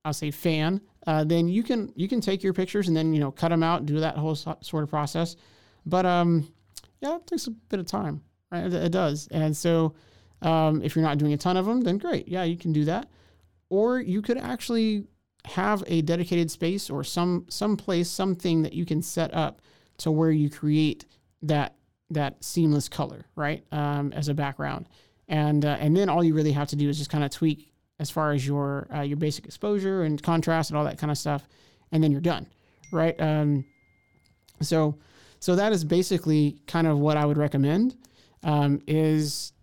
I'll 0.04 0.14
say 0.14 0.32
fan, 0.32 0.82
uh, 1.08 1.24
then 1.24 1.48
you 1.48 1.64
can 1.64 1.92
you 1.96 2.08
can 2.08 2.22
take 2.22 2.44
your 2.44 2.54
pictures 2.54 2.88
and 2.88 2.96
then 2.96 3.14
you 3.14 3.20
know 3.20 3.32
cut 3.32 3.50
them 3.50 3.64
out, 3.64 3.86
do 3.86 4.00
that 4.00 4.18
whole 4.18 4.36
so, 4.36 4.58
sort 4.62 4.84
of 4.84 4.90
process. 4.90 5.36
But 5.86 6.06
um, 6.06 6.52
yeah, 7.02 7.18
it 7.18 7.28
takes 7.28 7.48
a 7.48 7.52
bit 7.52 7.80
of 7.80 7.88
time, 7.88 8.22
right? 8.52 8.66
It, 8.66 8.74
it 8.74 8.92
does, 8.92 9.28
and 9.32 9.56
so 9.56 9.96
um, 10.42 10.82
if 10.82 10.96
you're 10.96 11.04
not 11.04 11.18
doing 11.18 11.34
a 11.34 11.38
ton 11.38 11.58
of 11.58 11.66
them, 11.66 11.82
then 11.82 11.98
great, 11.98 12.28
yeah, 12.28 12.44
you 12.44 12.58
can 12.58 12.72
do 12.72 12.86
that. 12.86 13.10
Or 13.70 14.00
you 14.00 14.22
could 14.22 14.38
actually 14.38 15.08
have 15.46 15.84
a 15.88 16.02
dedicated 16.02 16.52
space 16.52 16.90
or 16.90 17.04
some 17.04 17.46
some 17.50 17.78
place, 17.78 18.10
something 18.10 18.64
that 18.64 18.74
you 18.74 18.86
can 18.86 19.02
set 19.02 19.34
up 19.34 19.62
to 19.98 20.12
where 20.12 20.32
you 20.32 20.50
create 20.50 21.06
that 21.42 21.76
that 22.10 22.44
seamless 22.44 22.88
color, 22.88 23.26
right, 23.36 23.64
um, 23.72 24.14
as 24.14 24.28
a 24.28 24.34
background, 24.34 24.88
and 25.28 25.66
uh, 25.66 25.78
and 25.80 25.96
then 25.96 26.10
all 26.10 26.24
you 26.24 26.34
really 26.34 26.52
have 26.52 26.68
to 26.70 26.76
do 26.76 26.90
is 26.90 26.98
just 26.98 27.10
kind 27.10 27.24
of 27.24 27.32
tweak 27.32 27.72
as 28.00 28.10
far 28.12 28.32
as 28.32 28.46
your 28.46 28.88
uh, 28.94 29.02
your 29.02 29.18
basic 29.18 29.46
exposure 29.46 30.04
and 30.04 30.22
contrast 30.22 30.70
and 30.70 30.78
all 30.78 30.86
that 30.86 30.98
kind 30.98 31.12
of 31.12 31.18
stuff, 31.18 31.48
and 31.92 32.04
then 32.04 32.12
you're 32.12 32.22
done, 32.22 32.48
right? 32.92 33.20
Um, 33.20 33.66
so 34.62 34.98
so 35.40 35.56
that 35.56 35.72
is 35.72 35.84
basically 35.84 36.60
kind 36.68 36.88
of 36.88 37.00
what 37.00 37.18
I 37.18 37.26
would 37.26 37.38
recommend 37.38 37.96
um, 38.44 38.82
is 38.88 39.54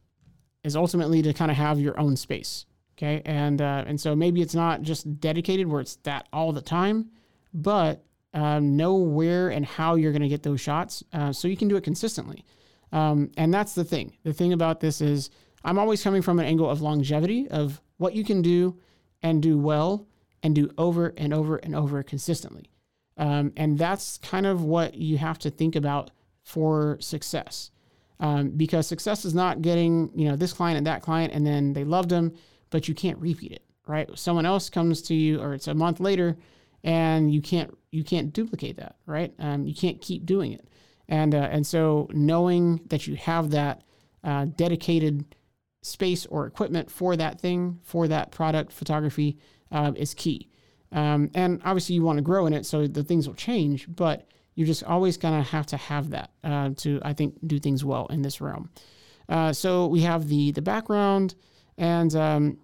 is 0.65 0.77
ultimately 0.77 1.23
to 1.23 1.33
kind 1.33 1.51
of 1.51 1.57
have 1.57 1.81
your 1.81 1.99
own 1.99 2.17
space, 2.17 2.67
okay? 2.97 3.23
And 3.25 3.61
uh, 3.61 3.85
and 3.87 4.01
so 4.01 4.15
maybe 4.15 4.43
it's 4.43 4.55
not 4.55 4.83
just 4.83 5.21
dedicated 5.21 5.67
where 5.67 5.81
it's 5.81 5.97
that 5.97 6.29
all 6.33 6.53
the 6.53 6.61
time, 6.61 7.11
but 7.53 8.05
um, 8.35 8.77
know 8.77 8.95
where 8.95 9.51
and 9.51 9.65
how 9.65 9.95
you're 9.95 10.13
going 10.13 10.23
to 10.23 10.29
get 10.29 10.43
those 10.43 10.61
shots 10.61 11.03
uh, 11.13 11.33
so 11.33 11.49
you 11.49 11.57
can 11.57 11.69
do 11.69 11.77
it 11.77 11.85
consistently. 11.85 12.45
Um, 12.93 13.31
and 13.37 13.53
that's 13.53 13.75
the 13.75 13.85
thing. 13.85 14.17
The 14.23 14.33
thing 14.33 14.53
about 14.53 14.81
this 14.81 15.01
is 15.01 15.31
I'm 15.65 15.79
always 15.79 16.03
coming 16.03 16.23
from 16.23 16.39
an 16.39 16.47
angle 16.47 16.69
of 16.69 16.83
longevity 16.83 17.49
of 17.49 17.81
what 17.99 18.15
you 18.15 18.25
can 18.25 18.43
do 18.43 18.79
and 19.23 19.43
do 19.43 19.59
well 19.59 20.07
and 20.43 20.55
do 20.55 20.71
over 20.77 21.15
and 21.17 21.33
over 21.33 21.57
and 21.57 21.75
over 21.75 22.03
consistently. 22.03 22.71
Um, 23.17 23.53
and 23.57 23.79
that's 23.79 24.19
kind 24.19 24.47
of 24.47 24.65
what 24.65 24.95
you 24.95 25.19
have 25.19 25.39
to 25.41 25.51
think 25.51 25.77
about 25.77 26.11
for 26.43 26.97
success. 27.01 27.71
Um, 28.19 28.51
because 28.51 28.87
success 28.87 29.25
is 29.25 29.35
not 29.35 29.63
getting, 29.63 30.11
you 30.15 30.29
know, 30.29 30.37
this 30.37 30.53
client 30.53 30.79
and 30.79 30.87
that 30.87 31.03
client, 31.03 31.33
and 31.33 31.47
then 31.47 31.73
they 31.73 31.85
loved 31.85 32.09
them, 32.09 32.35
but 32.73 32.89
you 32.89 32.95
can't 32.95 33.19
repeat 33.19 33.53
it, 33.53 33.63
right? 33.87 34.09
Someone 34.19 34.47
else 34.47 34.69
comes 34.69 35.01
to 35.03 35.15
you, 35.15 35.41
or 35.41 35.55
it's 35.55 35.69
a 35.69 35.75
month 35.75 36.01
later, 36.01 36.37
and 36.83 37.33
you 37.33 37.41
can't 37.41 37.79
you 37.93 38.03
can't 38.03 38.33
duplicate 38.33 38.77
that, 38.79 38.97
right? 39.07 39.33
Um, 39.39 39.65
you 39.65 39.75
can't 39.75 40.01
keep 40.01 40.27
doing 40.27 40.53
it, 40.53 40.67
and 41.09 41.33
uh, 41.35 41.49
and 41.53 41.65
so 41.65 42.09
knowing 42.13 42.81
that 42.87 43.07
you 43.07 43.15
have 43.15 43.51
that 43.51 43.83
uh, 44.25 44.47
dedicated 44.57 45.37
space 45.83 46.27
or 46.27 46.47
equipment 46.47 46.91
for 46.91 47.17
that 47.17 47.41
thing, 47.41 47.79
for 47.83 48.09
that 48.09 48.33
product 48.33 48.73
photography 48.73 49.39
uh, 49.71 49.93
is 49.95 50.15
key. 50.15 50.49
Um, 50.91 51.31
and 51.35 51.61
obviously, 51.65 51.95
you 51.95 52.03
want 52.03 52.19
to 52.19 52.23
grow 52.23 52.47
in 52.47 52.53
it, 52.53 52.67
so 52.67 52.87
the 52.87 53.05
things 53.05 53.27
will 53.27 53.35
change, 53.35 53.87
but 53.89 54.27
you 54.55 54.67
just 54.67 54.85
always 54.85 55.17
kind 55.17 55.39
of 55.41 55.49
have 55.49 55.67
to 55.67 55.77
have 55.77 56.11
that 56.11 56.31
uh, 56.45 56.71
to, 56.77 57.01
I 57.03 57.15
think, 57.15 57.37
do 57.47 57.59
things 57.59 57.85
well 57.85 58.07
in 58.09 58.23
this 58.23 58.41
realm. 58.41 58.71
Uh, 59.29 59.53
so 59.53 59.87
we 59.87 60.01
have 60.01 60.29
the 60.29 60.53
the 60.53 60.63
background, 60.63 61.35
and 61.79 62.15
um, 62.15 62.59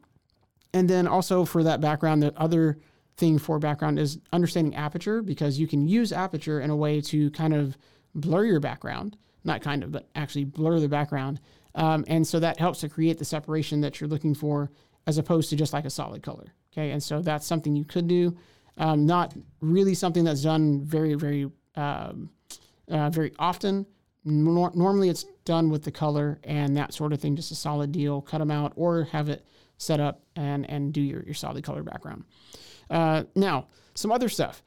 and 0.73 0.89
then 0.89 1.07
also 1.07 1.45
for 1.45 1.63
that 1.63 1.81
background, 1.81 2.23
the 2.23 2.33
other 2.37 2.79
thing 3.17 3.39
for 3.39 3.59
background 3.59 3.99
is 3.99 4.19
understanding 4.33 4.75
aperture 4.75 5.23
because 5.23 5.59
you 5.59 5.67
can 5.67 5.89
use 5.89 6.13
aperture 6.13 6.61
in 6.61 6.71
a 6.71 6.77
way 6.77 7.01
to 7.01 7.31
kind 7.33 7.53
of 7.53 7.77
blur 8.15 8.45
your 8.45 8.61
background, 8.61 9.17
not 9.45 9.61
kind 9.61 9.83
of, 9.83 9.91
but 9.91 10.09
actually 10.15 10.45
blur 10.45 10.79
the 10.79 10.89
background 10.89 11.41
um, 11.79 12.05
and 12.09 12.27
so 12.27 12.41
that 12.41 12.59
helps 12.59 12.81
to 12.81 12.89
create 12.89 13.19
the 13.19 13.25
separation 13.25 13.81
that 13.83 14.01
you're 14.01 14.09
looking 14.09 14.35
for 14.35 14.71
as 15.07 15.17
opposed 15.17 15.49
to 15.51 15.57
just 15.57 15.73
like 15.73 15.85
a 15.85 15.91
solid 15.91 16.23
color. 16.23 16.53
Okay. 16.73 16.91
And 16.91 17.03
so 17.03 17.23
that's 17.23 17.47
something 17.47 17.75
you 17.77 17.85
could 17.85 18.09
do. 18.09 18.37
Um, 18.77 19.07
not 19.07 19.35
really 19.61 19.95
something 19.95 20.25
that's 20.25 20.43
done 20.43 20.83
very, 20.83 21.15
very, 21.15 21.51
um, 21.77 22.31
uh, 22.89 23.11
very 23.11 23.33
often. 23.39 23.87
Nor- 24.31 24.73
normally 24.75 25.09
it's 25.09 25.25
done 25.45 25.71
with 25.71 25.85
the 25.85 25.91
color 25.91 26.39
and 26.45 26.77
that 26.77 26.93
sort 26.93 27.13
of 27.13 27.21
thing, 27.21 27.37
just 27.37 27.51
a 27.51 27.55
solid 27.55 27.93
deal, 27.93 28.21
cut 28.21 28.39
them 28.39 28.51
out 28.51 28.73
or 28.77 29.05
have 29.05 29.29
it 29.29 29.45
set 29.77 30.01
up 30.01 30.23
and, 30.37 30.69
and 30.69 30.93
do 30.93 31.01
your, 31.01 31.23
your 31.23 31.35
solid 31.35 31.65
color 31.65 31.83
background. 31.83 32.25
Uh, 32.91 33.25
now, 33.35 33.69
some 33.95 34.13
other 34.13 34.29
stuff. 34.29 34.63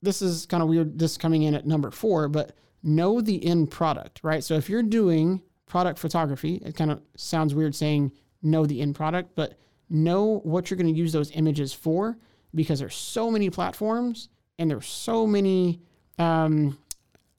This 0.00 0.22
is 0.22 0.46
kind 0.46 0.62
of 0.62 0.68
weird, 0.68 0.98
this 0.98 1.16
coming 1.16 1.42
in 1.42 1.54
at 1.54 1.66
number 1.66 1.90
four, 1.90 2.28
but 2.28 2.56
know 2.82 3.20
the 3.20 3.44
end 3.44 3.70
product, 3.70 4.20
right? 4.22 4.42
So 4.42 4.54
if 4.54 4.68
you're 4.68 4.82
doing 4.82 5.42
product 5.72 5.98
photography. 5.98 6.60
It 6.62 6.76
kind 6.76 6.90
of 6.90 7.00
sounds 7.16 7.54
weird 7.54 7.74
saying 7.74 8.12
know 8.42 8.66
the 8.66 8.82
end 8.82 8.94
product, 8.94 9.30
but 9.34 9.54
know 9.88 10.40
what 10.44 10.68
you're 10.70 10.76
going 10.76 10.92
to 10.92 10.98
use 10.98 11.14
those 11.14 11.30
images 11.30 11.72
for 11.72 12.18
because 12.54 12.78
there's 12.78 12.94
so 12.94 13.30
many 13.30 13.48
platforms 13.48 14.28
and 14.58 14.70
there's 14.70 14.86
so 14.86 15.26
many, 15.26 15.80
um, 16.18 16.76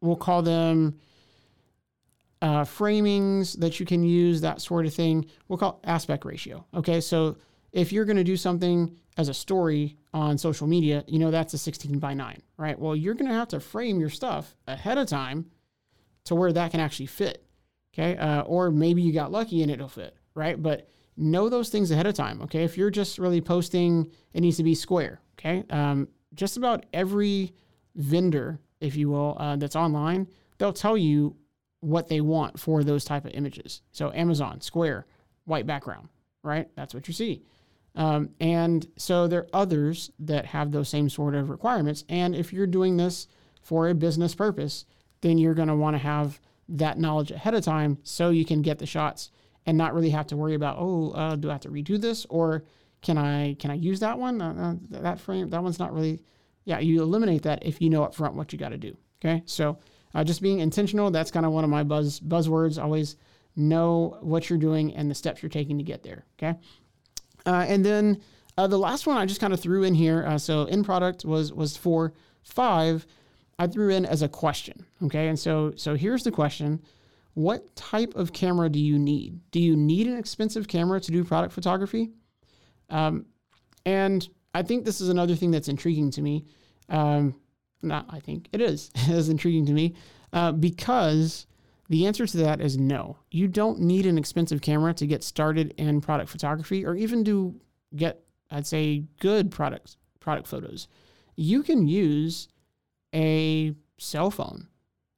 we'll 0.01 0.15
call 0.15 0.41
them 0.41 0.99
uh, 2.43 2.65
framings 2.65 3.57
that 3.59 3.79
you 3.79 3.85
can 3.85 4.03
use, 4.03 4.41
that 4.41 4.61
sort 4.61 4.85
of 4.85 4.93
thing. 4.93 5.25
We'll 5.47 5.57
call 5.57 5.79
aspect 5.85 6.25
ratio. 6.25 6.65
Okay, 6.75 6.99
so 6.99 7.37
if 7.71 7.93
you're 7.93 8.03
going 8.03 8.17
to 8.17 8.23
do 8.23 8.35
something 8.35 8.97
as 9.17 9.29
a 9.29 9.33
story 9.33 9.97
on 10.13 10.37
social 10.37 10.67
media, 10.67 11.05
you 11.07 11.19
know 11.19 11.31
that's 11.31 11.53
a 11.53 11.57
16 11.57 11.99
by 11.99 12.13
9, 12.13 12.41
right? 12.57 12.77
Well, 12.77 12.97
you're 12.97 13.13
going 13.13 13.29
to 13.29 13.33
have 13.33 13.47
to 13.49 13.61
frame 13.61 13.97
your 13.97 14.09
stuff 14.09 14.57
ahead 14.67 14.97
of 14.97 15.07
time 15.07 15.45
to 16.25 16.35
where 16.35 16.51
that 16.51 16.71
can 16.71 16.81
actually 16.81 17.05
fit. 17.05 17.45
Okay. 17.93 18.17
Uh, 18.17 18.41
or 18.41 18.71
maybe 18.71 19.01
you 19.01 19.13
got 19.13 19.31
lucky 19.31 19.61
and 19.61 19.71
it'll 19.71 19.87
fit, 19.87 20.15
right? 20.35 20.61
But 20.61 20.89
know 21.15 21.47
those 21.47 21.69
things 21.69 21.91
ahead 21.91 22.07
of 22.07 22.15
time. 22.15 22.41
Okay. 22.41 22.63
If 22.63 22.77
you're 22.77 22.89
just 22.89 23.19
really 23.19 23.39
posting, 23.39 24.11
it 24.33 24.41
needs 24.41 24.57
to 24.57 24.63
be 24.63 24.75
square. 24.75 25.21
Okay. 25.39 25.63
Um, 25.69 26.09
just 26.33 26.57
about 26.57 26.85
every 26.91 27.53
vendor, 27.95 28.59
if 28.81 28.97
you 28.97 29.09
will, 29.09 29.37
uh, 29.39 29.55
that's 29.55 29.75
online, 29.75 30.27
they'll 30.57 30.73
tell 30.73 30.97
you 30.97 31.37
what 31.83 32.07
they 32.07 32.21
want 32.21 32.59
for 32.59 32.83
those 32.83 33.03
type 33.03 33.25
of 33.25 33.31
images. 33.33 33.81
So 33.91 34.11
Amazon, 34.13 34.61
square, 34.61 35.05
white 35.45 35.67
background, 35.67 36.09
right? 36.43 36.69
That's 36.75 36.93
what 36.93 37.07
you 37.07 37.13
see. 37.13 37.43
Um, 37.95 38.29
and 38.39 38.87
so 38.97 39.27
there 39.27 39.41
are 39.41 39.47
others 39.53 40.11
that 40.19 40.45
have 40.47 40.71
those 40.71 40.89
same 40.89 41.09
sort 41.09 41.35
of 41.35 41.49
requirements. 41.49 42.03
And 42.09 42.35
if 42.35 42.51
you're 42.51 42.67
doing 42.67 42.97
this 42.97 43.27
for 43.61 43.89
a 43.89 43.93
business 43.93 44.33
purpose, 44.33 44.85
then 45.21 45.37
you're 45.37 45.53
going 45.53 45.67
to 45.67 45.75
want 45.75 45.93
to 45.95 45.99
have 45.99 46.39
that 46.69 46.97
knowledge 46.97 47.31
ahead 47.31 47.53
of 47.53 47.63
time 47.63 47.97
so 48.03 48.29
you 48.29 48.45
can 48.45 48.61
get 48.61 48.79
the 48.79 48.85
shots 48.85 49.31
and 49.65 49.77
not 49.77 49.93
really 49.93 50.09
have 50.09 50.27
to 50.27 50.37
worry 50.37 50.55
about 50.55 50.77
oh 50.79 51.11
uh, 51.11 51.35
do 51.35 51.49
I 51.49 51.53
have 51.53 51.61
to 51.61 51.69
redo 51.69 51.99
this 51.99 52.25
or 52.29 52.63
can 53.01 53.17
I 53.17 53.55
can 53.55 53.71
I 53.71 53.75
use 53.75 53.99
that 53.99 54.17
one 54.17 54.41
uh, 54.41 54.53
uh, 54.53 55.01
that 55.01 55.19
frame 55.19 55.49
that 55.49 55.61
one's 55.61 55.79
not 55.79 55.93
really 55.93 56.21
yeah 56.65 56.79
you 56.79 57.01
eliminate 57.01 57.43
that 57.43 57.65
if 57.65 57.81
you 57.81 57.89
know 57.89 58.03
up 58.03 58.15
front 58.15 58.35
what 58.35 58.53
you 58.53 58.59
got 58.59 58.69
to 58.69 58.77
do 58.77 58.95
okay 59.23 59.43
so 59.45 59.77
uh, 60.13 60.23
just 60.23 60.41
being 60.41 60.59
intentional 60.59 61.11
that's 61.11 61.31
kind 61.31 61.45
of 61.45 61.51
one 61.51 61.63
of 61.63 61.69
my 61.69 61.83
buzz 61.83 62.19
buzzwords 62.19 62.81
always 62.81 63.15
know 63.55 64.17
what 64.21 64.49
you're 64.49 64.59
doing 64.59 64.93
and 64.95 65.09
the 65.09 65.15
steps 65.15 65.41
you're 65.41 65.49
taking 65.49 65.77
to 65.77 65.83
get 65.83 66.03
there 66.03 66.25
okay 66.37 66.57
uh, 67.45 67.65
and 67.67 67.85
then 67.85 68.21
uh, 68.57 68.67
the 68.67 68.77
last 68.77 69.07
one 69.07 69.17
I 69.17 69.25
just 69.25 69.41
kind 69.41 69.53
of 69.53 69.59
threw 69.59 69.83
in 69.83 69.95
here 69.95 70.37
so 70.39 70.63
in 70.65 70.83
product 70.83 71.25
was 71.25 71.51
was 71.51 71.75
four 71.77 72.13
five 72.43 73.05
I 73.59 73.67
threw 73.67 73.89
in 73.89 74.05
as 74.05 74.21
a 74.21 74.29
question. 74.29 74.85
Okay. 75.03 75.27
And 75.27 75.39
so, 75.39 75.73
so 75.75 75.95
here's 75.95 76.23
the 76.23 76.31
question. 76.31 76.81
What 77.33 77.75
type 77.75 78.15
of 78.15 78.33
camera 78.33 78.69
do 78.69 78.79
you 78.79 78.99
need? 78.99 79.39
Do 79.51 79.59
you 79.59 79.75
need 79.75 80.07
an 80.07 80.17
expensive 80.17 80.67
camera 80.67 80.99
to 80.99 81.11
do 81.11 81.23
product 81.23 81.53
photography? 81.53 82.11
Um, 82.89 83.25
and 83.85 84.27
I 84.53 84.61
think 84.61 84.85
this 84.85 85.01
is 85.01 85.09
another 85.09 85.35
thing 85.35 85.51
that's 85.51 85.67
intriguing 85.67 86.11
to 86.11 86.21
me. 86.21 86.45
Um, 86.89 87.35
not, 87.83 88.05
I 88.09 88.19
think 88.19 88.47
it 88.51 88.61
is, 88.61 88.91
it 88.95 89.09
is 89.09 89.29
intriguing 89.29 89.65
to 89.67 89.73
me 89.73 89.95
uh, 90.31 90.51
because 90.51 91.47
the 91.89 92.05
answer 92.05 92.25
to 92.25 92.37
that 92.37 92.61
is 92.61 92.77
no. 92.77 93.17
You 93.31 93.47
don't 93.47 93.81
need 93.81 94.05
an 94.05 94.17
expensive 94.17 94.61
camera 94.61 94.93
to 94.95 95.07
get 95.07 95.23
started 95.23 95.73
in 95.77 96.01
product 96.01 96.29
photography 96.29 96.85
or 96.85 96.95
even 96.95 97.23
to 97.25 97.59
get, 97.95 98.23
I'd 98.49 98.67
say, 98.67 99.03
good 99.19 99.51
product 99.51 99.97
product 100.19 100.47
photos. 100.47 100.87
You 101.35 101.63
can 101.63 101.87
use 101.87 102.47
a 103.13 103.75
cell 103.97 104.31
phone. 104.31 104.67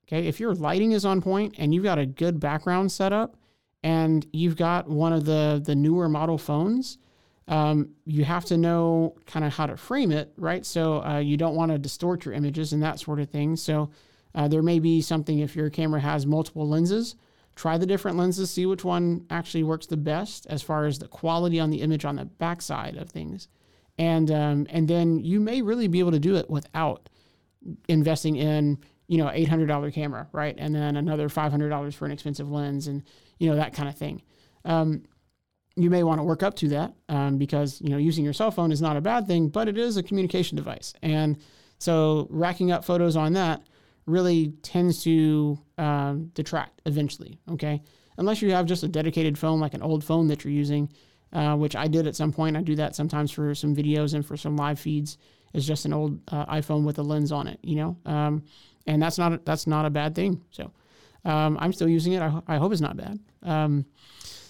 Okay. 0.07 0.27
If 0.27 0.39
your 0.39 0.53
lighting 0.53 0.91
is 0.91 1.05
on 1.05 1.21
point 1.21 1.55
and 1.57 1.73
you've 1.73 1.83
got 1.83 1.99
a 1.99 2.05
good 2.05 2.39
background 2.39 2.91
setup 2.91 3.37
and 3.83 4.25
you've 4.33 4.55
got 4.55 4.89
one 4.89 5.13
of 5.13 5.25
the, 5.25 5.61
the 5.63 5.75
newer 5.75 6.09
model 6.09 6.37
phones, 6.37 6.97
um, 7.47 7.89
you 8.05 8.23
have 8.23 8.45
to 8.45 8.57
know 8.57 9.15
kind 9.25 9.45
of 9.45 9.53
how 9.53 9.67
to 9.67 9.77
frame 9.77 10.11
it, 10.11 10.33
right? 10.37 10.65
So 10.65 11.03
uh, 11.03 11.19
you 11.19 11.37
don't 11.37 11.55
want 11.55 11.71
to 11.71 11.77
distort 11.77 12.25
your 12.25 12.33
images 12.33 12.73
and 12.73 12.81
that 12.81 12.99
sort 12.99 13.19
of 13.19 13.29
thing. 13.29 13.55
So 13.55 13.91
uh, 14.33 14.47
there 14.47 14.63
may 14.63 14.79
be 14.79 15.01
something 15.01 15.39
if 15.39 15.55
your 15.55 15.69
camera 15.69 16.01
has 16.01 16.25
multiple 16.25 16.67
lenses, 16.67 17.15
try 17.55 17.77
the 17.77 17.85
different 17.85 18.17
lenses, 18.17 18.49
see 18.49 18.65
which 18.65 18.83
one 18.83 19.25
actually 19.29 19.63
works 19.63 19.85
the 19.85 19.97
best 19.97 20.47
as 20.47 20.61
far 20.61 20.85
as 20.85 20.99
the 20.99 21.07
quality 21.07 21.59
on 21.59 21.69
the 21.69 21.81
image 21.81 22.03
on 22.03 22.15
the 22.15 22.25
backside 22.25 22.97
of 22.97 23.09
things, 23.09 23.47
and 23.97 24.29
um, 24.31 24.67
and 24.69 24.87
then 24.87 25.19
you 25.19 25.39
may 25.39 25.61
really 25.61 25.87
be 25.87 25.99
able 25.99 26.11
to 26.11 26.19
do 26.19 26.35
it 26.35 26.49
without 26.49 27.09
investing 27.87 28.35
in 28.35 28.77
you 29.07 29.17
know 29.17 29.29
eight 29.31 29.47
hundred 29.47 29.67
dollar 29.67 29.89
camera, 29.89 30.27
right? 30.33 30.55
And 30.57 30.75
then 30.75 30.97
another 30.97 31.29
five 31.29 31.51
hundred 31.51 31.69
dollars 31.69 31.95
for 31.95 32.05
an 32.05 32.11
expensive 32.11 32.51
lens, 32.51 32.87
and 32.87 33.03
you 33.37 33.49
know 33.49 33.55
that 33.55 33.73
kind 33.73 33.87
of 33.87 33.95
thing. 33.95 34.21
Um, 34.65 35.03
you 35.75 35.89
may 35.89 36.03
want 36.03 36.19
to 36.19 36.23
work 36.23 36.43
up 36.43 36.55
to 36.55 36.69
that 36.69 36.93
um, 37.09 37.37
because 37.37 37.81
you 37.81 37.89
know 37.89 37.97
using 37.97 38.23
your 38.23 38.33
cell 38.33 38.51
phone 38.51 38.71
is 38.71 38.81
not 38.81 38.97
a 38.97 39.01
bad 39.01 39.27
thing, 39.27 39.49
but 39.49 39.67
it 39.67 39.77
is 39.77 39.97
a 39.97 40.03
communication 40.03 40.55
device, 40.55 40.93
and 41.01 41.37
so 41.79 42.27
racking 42.29 42.71
up 42.71 42.85
photos 42.85 43.15
on 43.15 43.33
that 43.33 43.61
really 44.05 44.53
tends 44.61 45.03
to 45.03 45.59
um, 45.77 46.31
detract 46.33 46.81
eventually. 46.85 47.39
Okay, 47.51 47.81
unless 48.17 48.41
you 48.41 48.51
have 48.51 48.65
just 48.65 48.83
a 48.83 48.87
dedicated 48.87 49.37
phone 49.37 49.59
like 49.59 49.73
an 49.73 49.81
old 49.81 50.03
phone 50.03 50.27
that 50.27 50.43
you're 50.43 50.53
using, 50.53 50.89
uh, 51.33 51.55
which 51.55 51.75
I 51.75 51.87
did 51.87 52.07
at 52.07 52.15
some 52.15 52.31
point. 52.31 52.55
I 52.55 52.61
do 52.61 52.75
that 52.75 52.95
sometimes 52.95 53.31
for 53.31 53.53
some 53.53 53.75
videos 53.75 54.13
and 54.13 54.25
for 54.25 54.37
some 54.37 54.55
live 54.55 54.79
feeds. 54.79 55.17
It's 55.53 55.65
just 55.65 55.85
an 55.85 55.93
old 55.93 56.19
uh, 56.29 56.45
iPhone 56.47 56.85
with 56.85 56.99
a 56.99 57.03
lens 57.03 57.31
on 57.31 57.47
it, 57.47 57.59
you 57.63 57.75
know, 57.75 57.97
um, 58.05 58.43
and 58.87 59.01
that's 59.01 59.17
not 59.17 59.33
a, 59.33 59.41
that's 59.43 59.67
not 59.67 59.85
a 59.85 59.89
bad 59.89 60.15
thing. 60.15 60.41
So 60.51 60.71
um, 61.23 61.57
I'm 61.59 61.73
still 61.73 61.89
using 61.89 62.13
it. 62.13 62.21
I, 62.21 62.41
I 62.47 62.57
hope 62.57 62.71
it's 62.71 62.81
not 62.81 62.97
bad. 62.97 63.19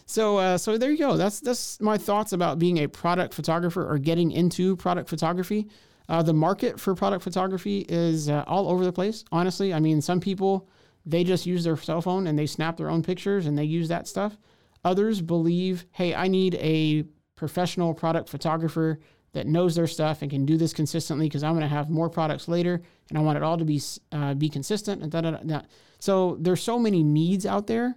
So, 0.05 0.37
uh, 0.37 0.57
so 0.57 0.77
there 0.77 0.91
you 0.91 0.97
go. 0.97 1.17
That's 1.17 1.39
that's 1.39 1.81
my 1.81 1.97
thoughts 1.97 2.31
about 2.31 2.59
being 2.59 2.77
a 2.79 2.87
product 2.87 3.33
photographer 3.33 3.89
or 3.89 3.97
getting 3.97 4.31
into 4.31 4.75
product 4.75 5.09
photography. 5.09 5.67
Uh, 6.07 6.21
the 6.21 6.33
market 6.33 6.79
for 6.79 6.93
product 6.93 7.23
photography 7.23 7.85
is 7.89 8.29
uh, 8.29 8.43
all 8.45 8.69
over 8.69 8.85
the 8.85 8.91
place. 8.91 9.25
Honestly, 9.31 9.73
I 9.73 9.79
mean, 9.79 10.01
some 10.01 10.19
people 10.19 10.69
they 11.05 11.23
just 11.23 11.45
use 11.45 11.63
their 11.63 11.77
cell 11.77 12.01
phone 12.01 12.27
and 12.27 12.37
they 12.37 12.47
snap 12.47 12.77
their 12.77 12.89
own 12.89 13.03
pictures 13.03 13.45
and 13.45 13.57
they 13.57 13.63
use 13.63 13.87
that 13.89 14.07
stuff. 14.07 14.37
Others 14.83 15.21
believe, 15.21 15.85
hey, 15.91 16.15
I 16.15 16.27
need 16.27 16.55
a 16.55 17.05
professional 17.35 17.93
product 17.93 18.29
photographer 18.29 18.99
that 19.33 19.47
knows 19.47 19.75
their 19.75 19.87
stuff 19.87 20.21
and 20.21 20.31
can 20.31 20.45
do 20.45 20.57
this 20.57 20.73
consistently 20.73 21.27
because 21.27 21.43
I'm 21.43 21.51
going 21.51 21.61
to 21.61 21.67
have 21.67 21.89
more 21.89 22.09
products 22.09 22.47
later 22.47 22.81
and 23.09 23.17
I 23.17 23.21
want 23.21 23.37
it 23.37 23.43
all 23.43 23.57
to 23.57 23.65
be 23.65 23.81
uh, 24.11 24.33
be 24.33 24.49
consistent 24.49 25.01
and 25.01 25.11
da, 25.11 25.21
da, 25.21 25.31
da, 25.31 25.61
So 25.99 26.37
there's 26.39 26.61
so 26.63 26.79
many 26.79 27.03
needs 27.03 27.45
out 27.45 27.67
there 27.67 27.95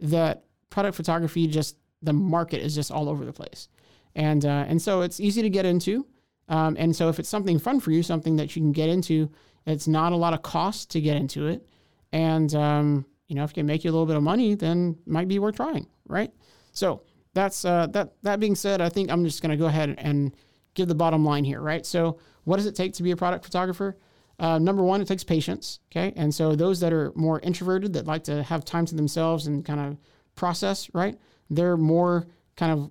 that 0.00 0.44
product 0.70 0.96
photography 0.96 1.46
just 1.46 1.76
the 2.02 2.12
market 2.12 2.60
is 2.60 2.74
just 2.74 2.90
all 2.90 3.08
over 3.08 3.24
the 3.24 3.32
place, 3.32 3.68
and 4.14 4.44
uh, 4.44 4.64
and 4.68 4.80
so 4.80 5.02
it's 5.02 5.20
easy 5.20 5.42
to 5.42 5.50
get 5.50 5.64
into. 5.64 6.06
Um, 6.48 6.76
and 6.78 6.96
so 6.96 7.08
if 7.08 7.18
it's 7.18 7.28
something 7.28 7.58
fun 7.58 7.78
for 7.78 7.90
you, 7.90 8.02
something 8.02 8.36
that 8.36 8.56
you 8.56 8.62
can 8.62 8.72
get 8.72 8.88
into, 8.88 9.30
it's 9.66 9.86
not 9.86 10.12
a 10.12 10.16
lot 10.16 10.32
of 10.32 10.40
cost 10.42 10.90
to 10.92 11.00
get 11.00 11.16
into 11.16 11.46
it, 11.46 11.66
and 12.12 12.54
um, 12.54 13.06
you 13.26 13.36
know 13.36 13.44
if 13.44 13.50
it 13.50 13.54
can 13.54 13.66
make 13.66 13.84
you 13.84 13.90
a 13.90 13.92
little 13.92 14.06
bit 14.06 14.16
of 14.16 14.22
money, 14.22 14.54
then 14.54 14.96
it 15.06 15.10
might 15.10 15.28
be 15.28 15.38
worth 15.38 15.56
trying, 15.56 15.86
right? 16.06 16.32
So 16.72 17.02
that's 17.34 17.64
uh, 17.64 17.86
that. 17.88 18.14
That 18.22 18.40
being 18.40 18.54
said, 18.54 18.80
I 18.80 18.88
think 18.88 19.10
I'm 19.10 19.24
just 19.24 19.42
going 19.42 19.50
to 19.50 19.56
go 19.56 19.66
ahead 19.66 19.94
and 19.98 20.34
give 20.74 20.88
the 20.88 20.94
bottom 20.94 21.24
line 21.24 21.44
here, 21.44 21.60
right? 21.60 21.84
So 21.84 22.18
what 22.44 22.56
does 22.56 22.66
it 22.66 22.74
take 22.74 22.94
to 22.94 23.02
be 23.02 23.10
a 23.10 23.16
product 23.16 23.44
photographer? 23.44 23.96
Uh, 24.38 24.58
number 24.58 24.82
one, 24.82 25.00
it 25.00 25.08
takes 25.08 25.24
patience. 25.24 25.80
Okay, 25.90 26.12
and 26.16 26.34
so 26.34 26.54
those 26.54 26.80
that 26.80 26.92
are 26.92 27.12
more 27.14 27.40
introverted 27.40 27.92
that 27.94 28.06
like 28.06 28.24
to 28.24 28.42
have 28.44 28.64
time 28.64 28.86
to 28.86 28.94
themselves 28.94 29.46
and 29.46 29.64
kind 29.64 29.80
of 29.80 29.98
process, 30.38 30.88
right? 30.94 31.18
They're 31.50 31.76
more 31.76 32.26
kind 32.56 32.72
of 32.72 32.90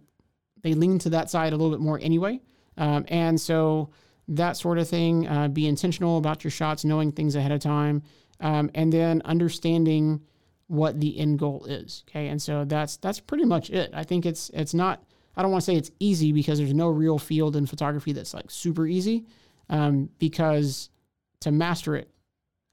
they 0.61 0.73
lean 0.73 0.99
to 0.99 1.09
that 1.11 1.29
side 1.29 1.53
a 1.53 1.55
little 1.55 1.71
bit 1.71 1.79
more 1.79 1.99
anyway, 2.01 2.41
um, 2.77 3.05
and 3.07 3.39
so 3.39 3.89
that 4.27 4.57
sort 4.57 4.77
of 4.77 4.87
thing. 4.87 5.27
Uh, 5.27 5.47
be 5.47 5.67
intentional 5.67 6.17
about 6.17 6.43
your 6.43 6.51
shots, 6.51 6.83
knowing 6.83 7.11
things 7.11 7.35
ahead 7.35 7.51
of 7.51 7.59
time, 7.59 8.03
um, 8.41 8.69
and 8.75 8.91
then 8.91 9.21
understanding 9.25 10.21
what 10.67 10.99
the 10.99 11.17
end 11.17 11.39
goal 11.39 11.65
is. 11.65 12.03
Okay, 12.09 12.27
and 12.27 12.41
so 12.41 12.65
that's 12.65 12.97
that's 12.97 13.19
pretty 13.19 13.45
much 13.45 13.69
it. 13.69 13.91
I 13.93 14.03
think 14.03 14.25
it's 14.25 14.49
it's 14.53 14.73
not. 14.73 15.03
I 15.35 15.41
don't 15.41 15.51
want 15.51 15.63
to 15.63 15.71
say 15.71 15.75
it's 15.75 15.91
easy 15.99 16.31
because 16.31 16.57
there's 16.57 16.73
no 16.73 16.89
real 16.89 17.19
field 17.19 17.55
in 17.55 17.67
photography 17.67 18.11
that's 18.11 18.33
like 18.33 18.49
super 18.49 18.87
easy. 18.87 19.25
Um, 19.69 20.09
because 20.17 20.89
to 21.41 21.51
master 21.51 21.95
it, 21.95 22.09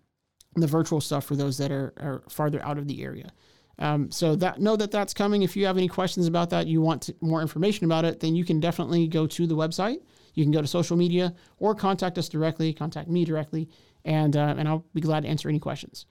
the 0.57 0.67
virtual 0.67 1.01
stuff 1.01 1.25
for 1.25 1.37
those 1.37 1.59
that 1.59 1.73
are, 1.73 1.93
are 1.99 2.23
farther 2.29 2.65
out 2.65 2.79
of 2.79 2.87
the 2.87 3.03
area. 3.03 3.31
Um, 3.79 4.11
so 4.11 4.37
that 4.37 4.61
know 4.61 4.77
that 4.77 4.91
that's 4.91 5.13
coming. 5.13 5.43
If 5.43 5.57
you 5.57 5.67
have 5.67 5.77
any 5.77 5.89
questions 5.89 6.27
about 6.27 6.51
that, 6.51 6.67
you 6.67 6.81
want 6.81 7.03
to, 7.03 7.15
more 7.21 7.43
information 7.43 7.85
about 7.85 8.05
it, 8.05 8.21
then 8.21 8.37
you 8.37 8.45
can 8.45 8.61
definitely 8.61 9.09
go 9.09 9.27
to 9.27 9.47
the 9.47 9.57
website. 9.57 9.99
You 10.35 10.45
can 10.45 10.53
go 10.53 10.61
to 10.61 10.67
social 10.67 10.97
media 10.97 11.35
or 11.59 11.75
contact 11.75 12.19
us 12.19 12.29
directly. 12.29 12.73
Contact 12.73 13.09
me 13.09 13.25
directly, 13.25 13.69
and 14.05 14.37
uh, 14.37 14.55
and 14.59 14.69
I'll 14.69 14.85
be 14.95 15.01
glad 15.01 15.23
to 15.23 15.29
answer 15.29 15.49
any 15.49 15.59
questions. 15.59 16.07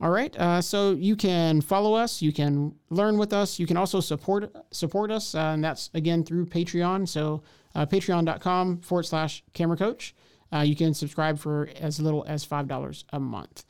All 0.00 0.10
right. 0.10 0.36
Uh, 0.36 0.60
so 0.60 0.92
you 0.92 1.16
can 1.16 1.62
follow 1.62 1.94
us. 1.94 2.20
You 2.20 2.32
can 2.32 2.74
learn 2.90 3.16
with 3.16 3.32
us. 3.32 3.58
You 3.58 3.66
can 3.66 3.78
also 3.78 4.00
support 4.00 4.54
support 4.70 5.10
us, 5.10 5.34
uh, 5.34 5.52
and 5.54 5.64
that's 5.64 5.90
again 5.94 6.22
through 6.24 6.46
Patreon. 6.46 7.08
So 7.08 7.42
uh, 7.74 7.86
patreon.com 7.86 8.80
forward 8.80 9.04
slash 9.04 9.42
camera 9.54 9.76
coach. 9.76 10.14
Uh, 10.52 10.60
you 10.60 10.76
can 10.76 10.94
subscribe 10.94 11.38
for 11.38 11.68
as 11.80 11.98
little 11.98 12.24
as 12.28 12.44
five 12.44 12.68
dollars 12.68 13.04
a 13.12 13.20
month. 13.20 13.64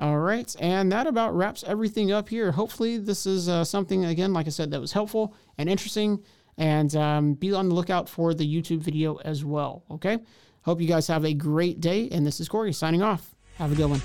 All 0.00 0.18
right, 0.18 0.56
and 0.58 0.90
that 0.92 1.06
about 1.06 1.36
wraps 1.36 1.62
everything 1.66 2.10
up 2.10 2.30
here. 2.30 2.52
Hopefully, 2.52 2.96
this 2.96 3.26
is 3.26 3.50
uh, 3.50 3.64
something, 3.64 4.06
again, 4.06 4.32
like 4.32 4.46
I 4.46 4.48
said, 4.48 4.70
that 4.70 4.80
was 4.80 4.92
helpful 4.92 5.34
and 5.58 5.68
interesting. 5.68 6.24
And 6.56 6.96
um, 6.96 7.34
be 7.34 7.52
on 7.52 7.68
the 7.68 7.74
lookout 7.74 8.08
for 8.08 8.32
the 8.32 8.46
YouTube 8.46 8.78
video 8.78 9.16
as 9.16 9.44
well. 9.44 9.84
Okay, 9.90 10.18
hope 10.62 10.80
you 10.80 10.88
guys 10.88 11.06
have 11.08 11.26
a 11.26 11.34
great 11.34 11.80
day. 11.80 12.08
And 12.10 12.26
this 12.26 12.40
is 12.40 12.48
Corey 12.48 12.72
signing 12.72 13.02
off. 13.02 13.34
Have 13.56 13.72
a 13.72 13.74
good 13.74 13.90
one. 13.90 14.00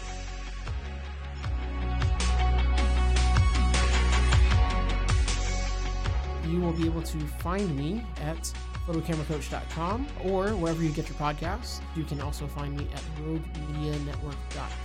You 6.52 6.60
will 6.60 6.74
be 6.74 6.86
able 6.86 7.04
to 7.04 7.20
find 7.40 7.74
me 7.78 8.04
at 8.22 8.54
photocameracoach.com 8.86 10.08
or 10.26 10.50
wherever 10.50 10.84
you 10.84 10.90
get 10.90 11.08
your 11.08 11.18
podcasts. 11.18 11.80
You 11.96 12.04
can 12.04 12.20
also 12.20 12.48
find 12.48 12.78
me 12.78 12.86
at 12.94 13.02
roguemedianetwork.com. 13.24 14.85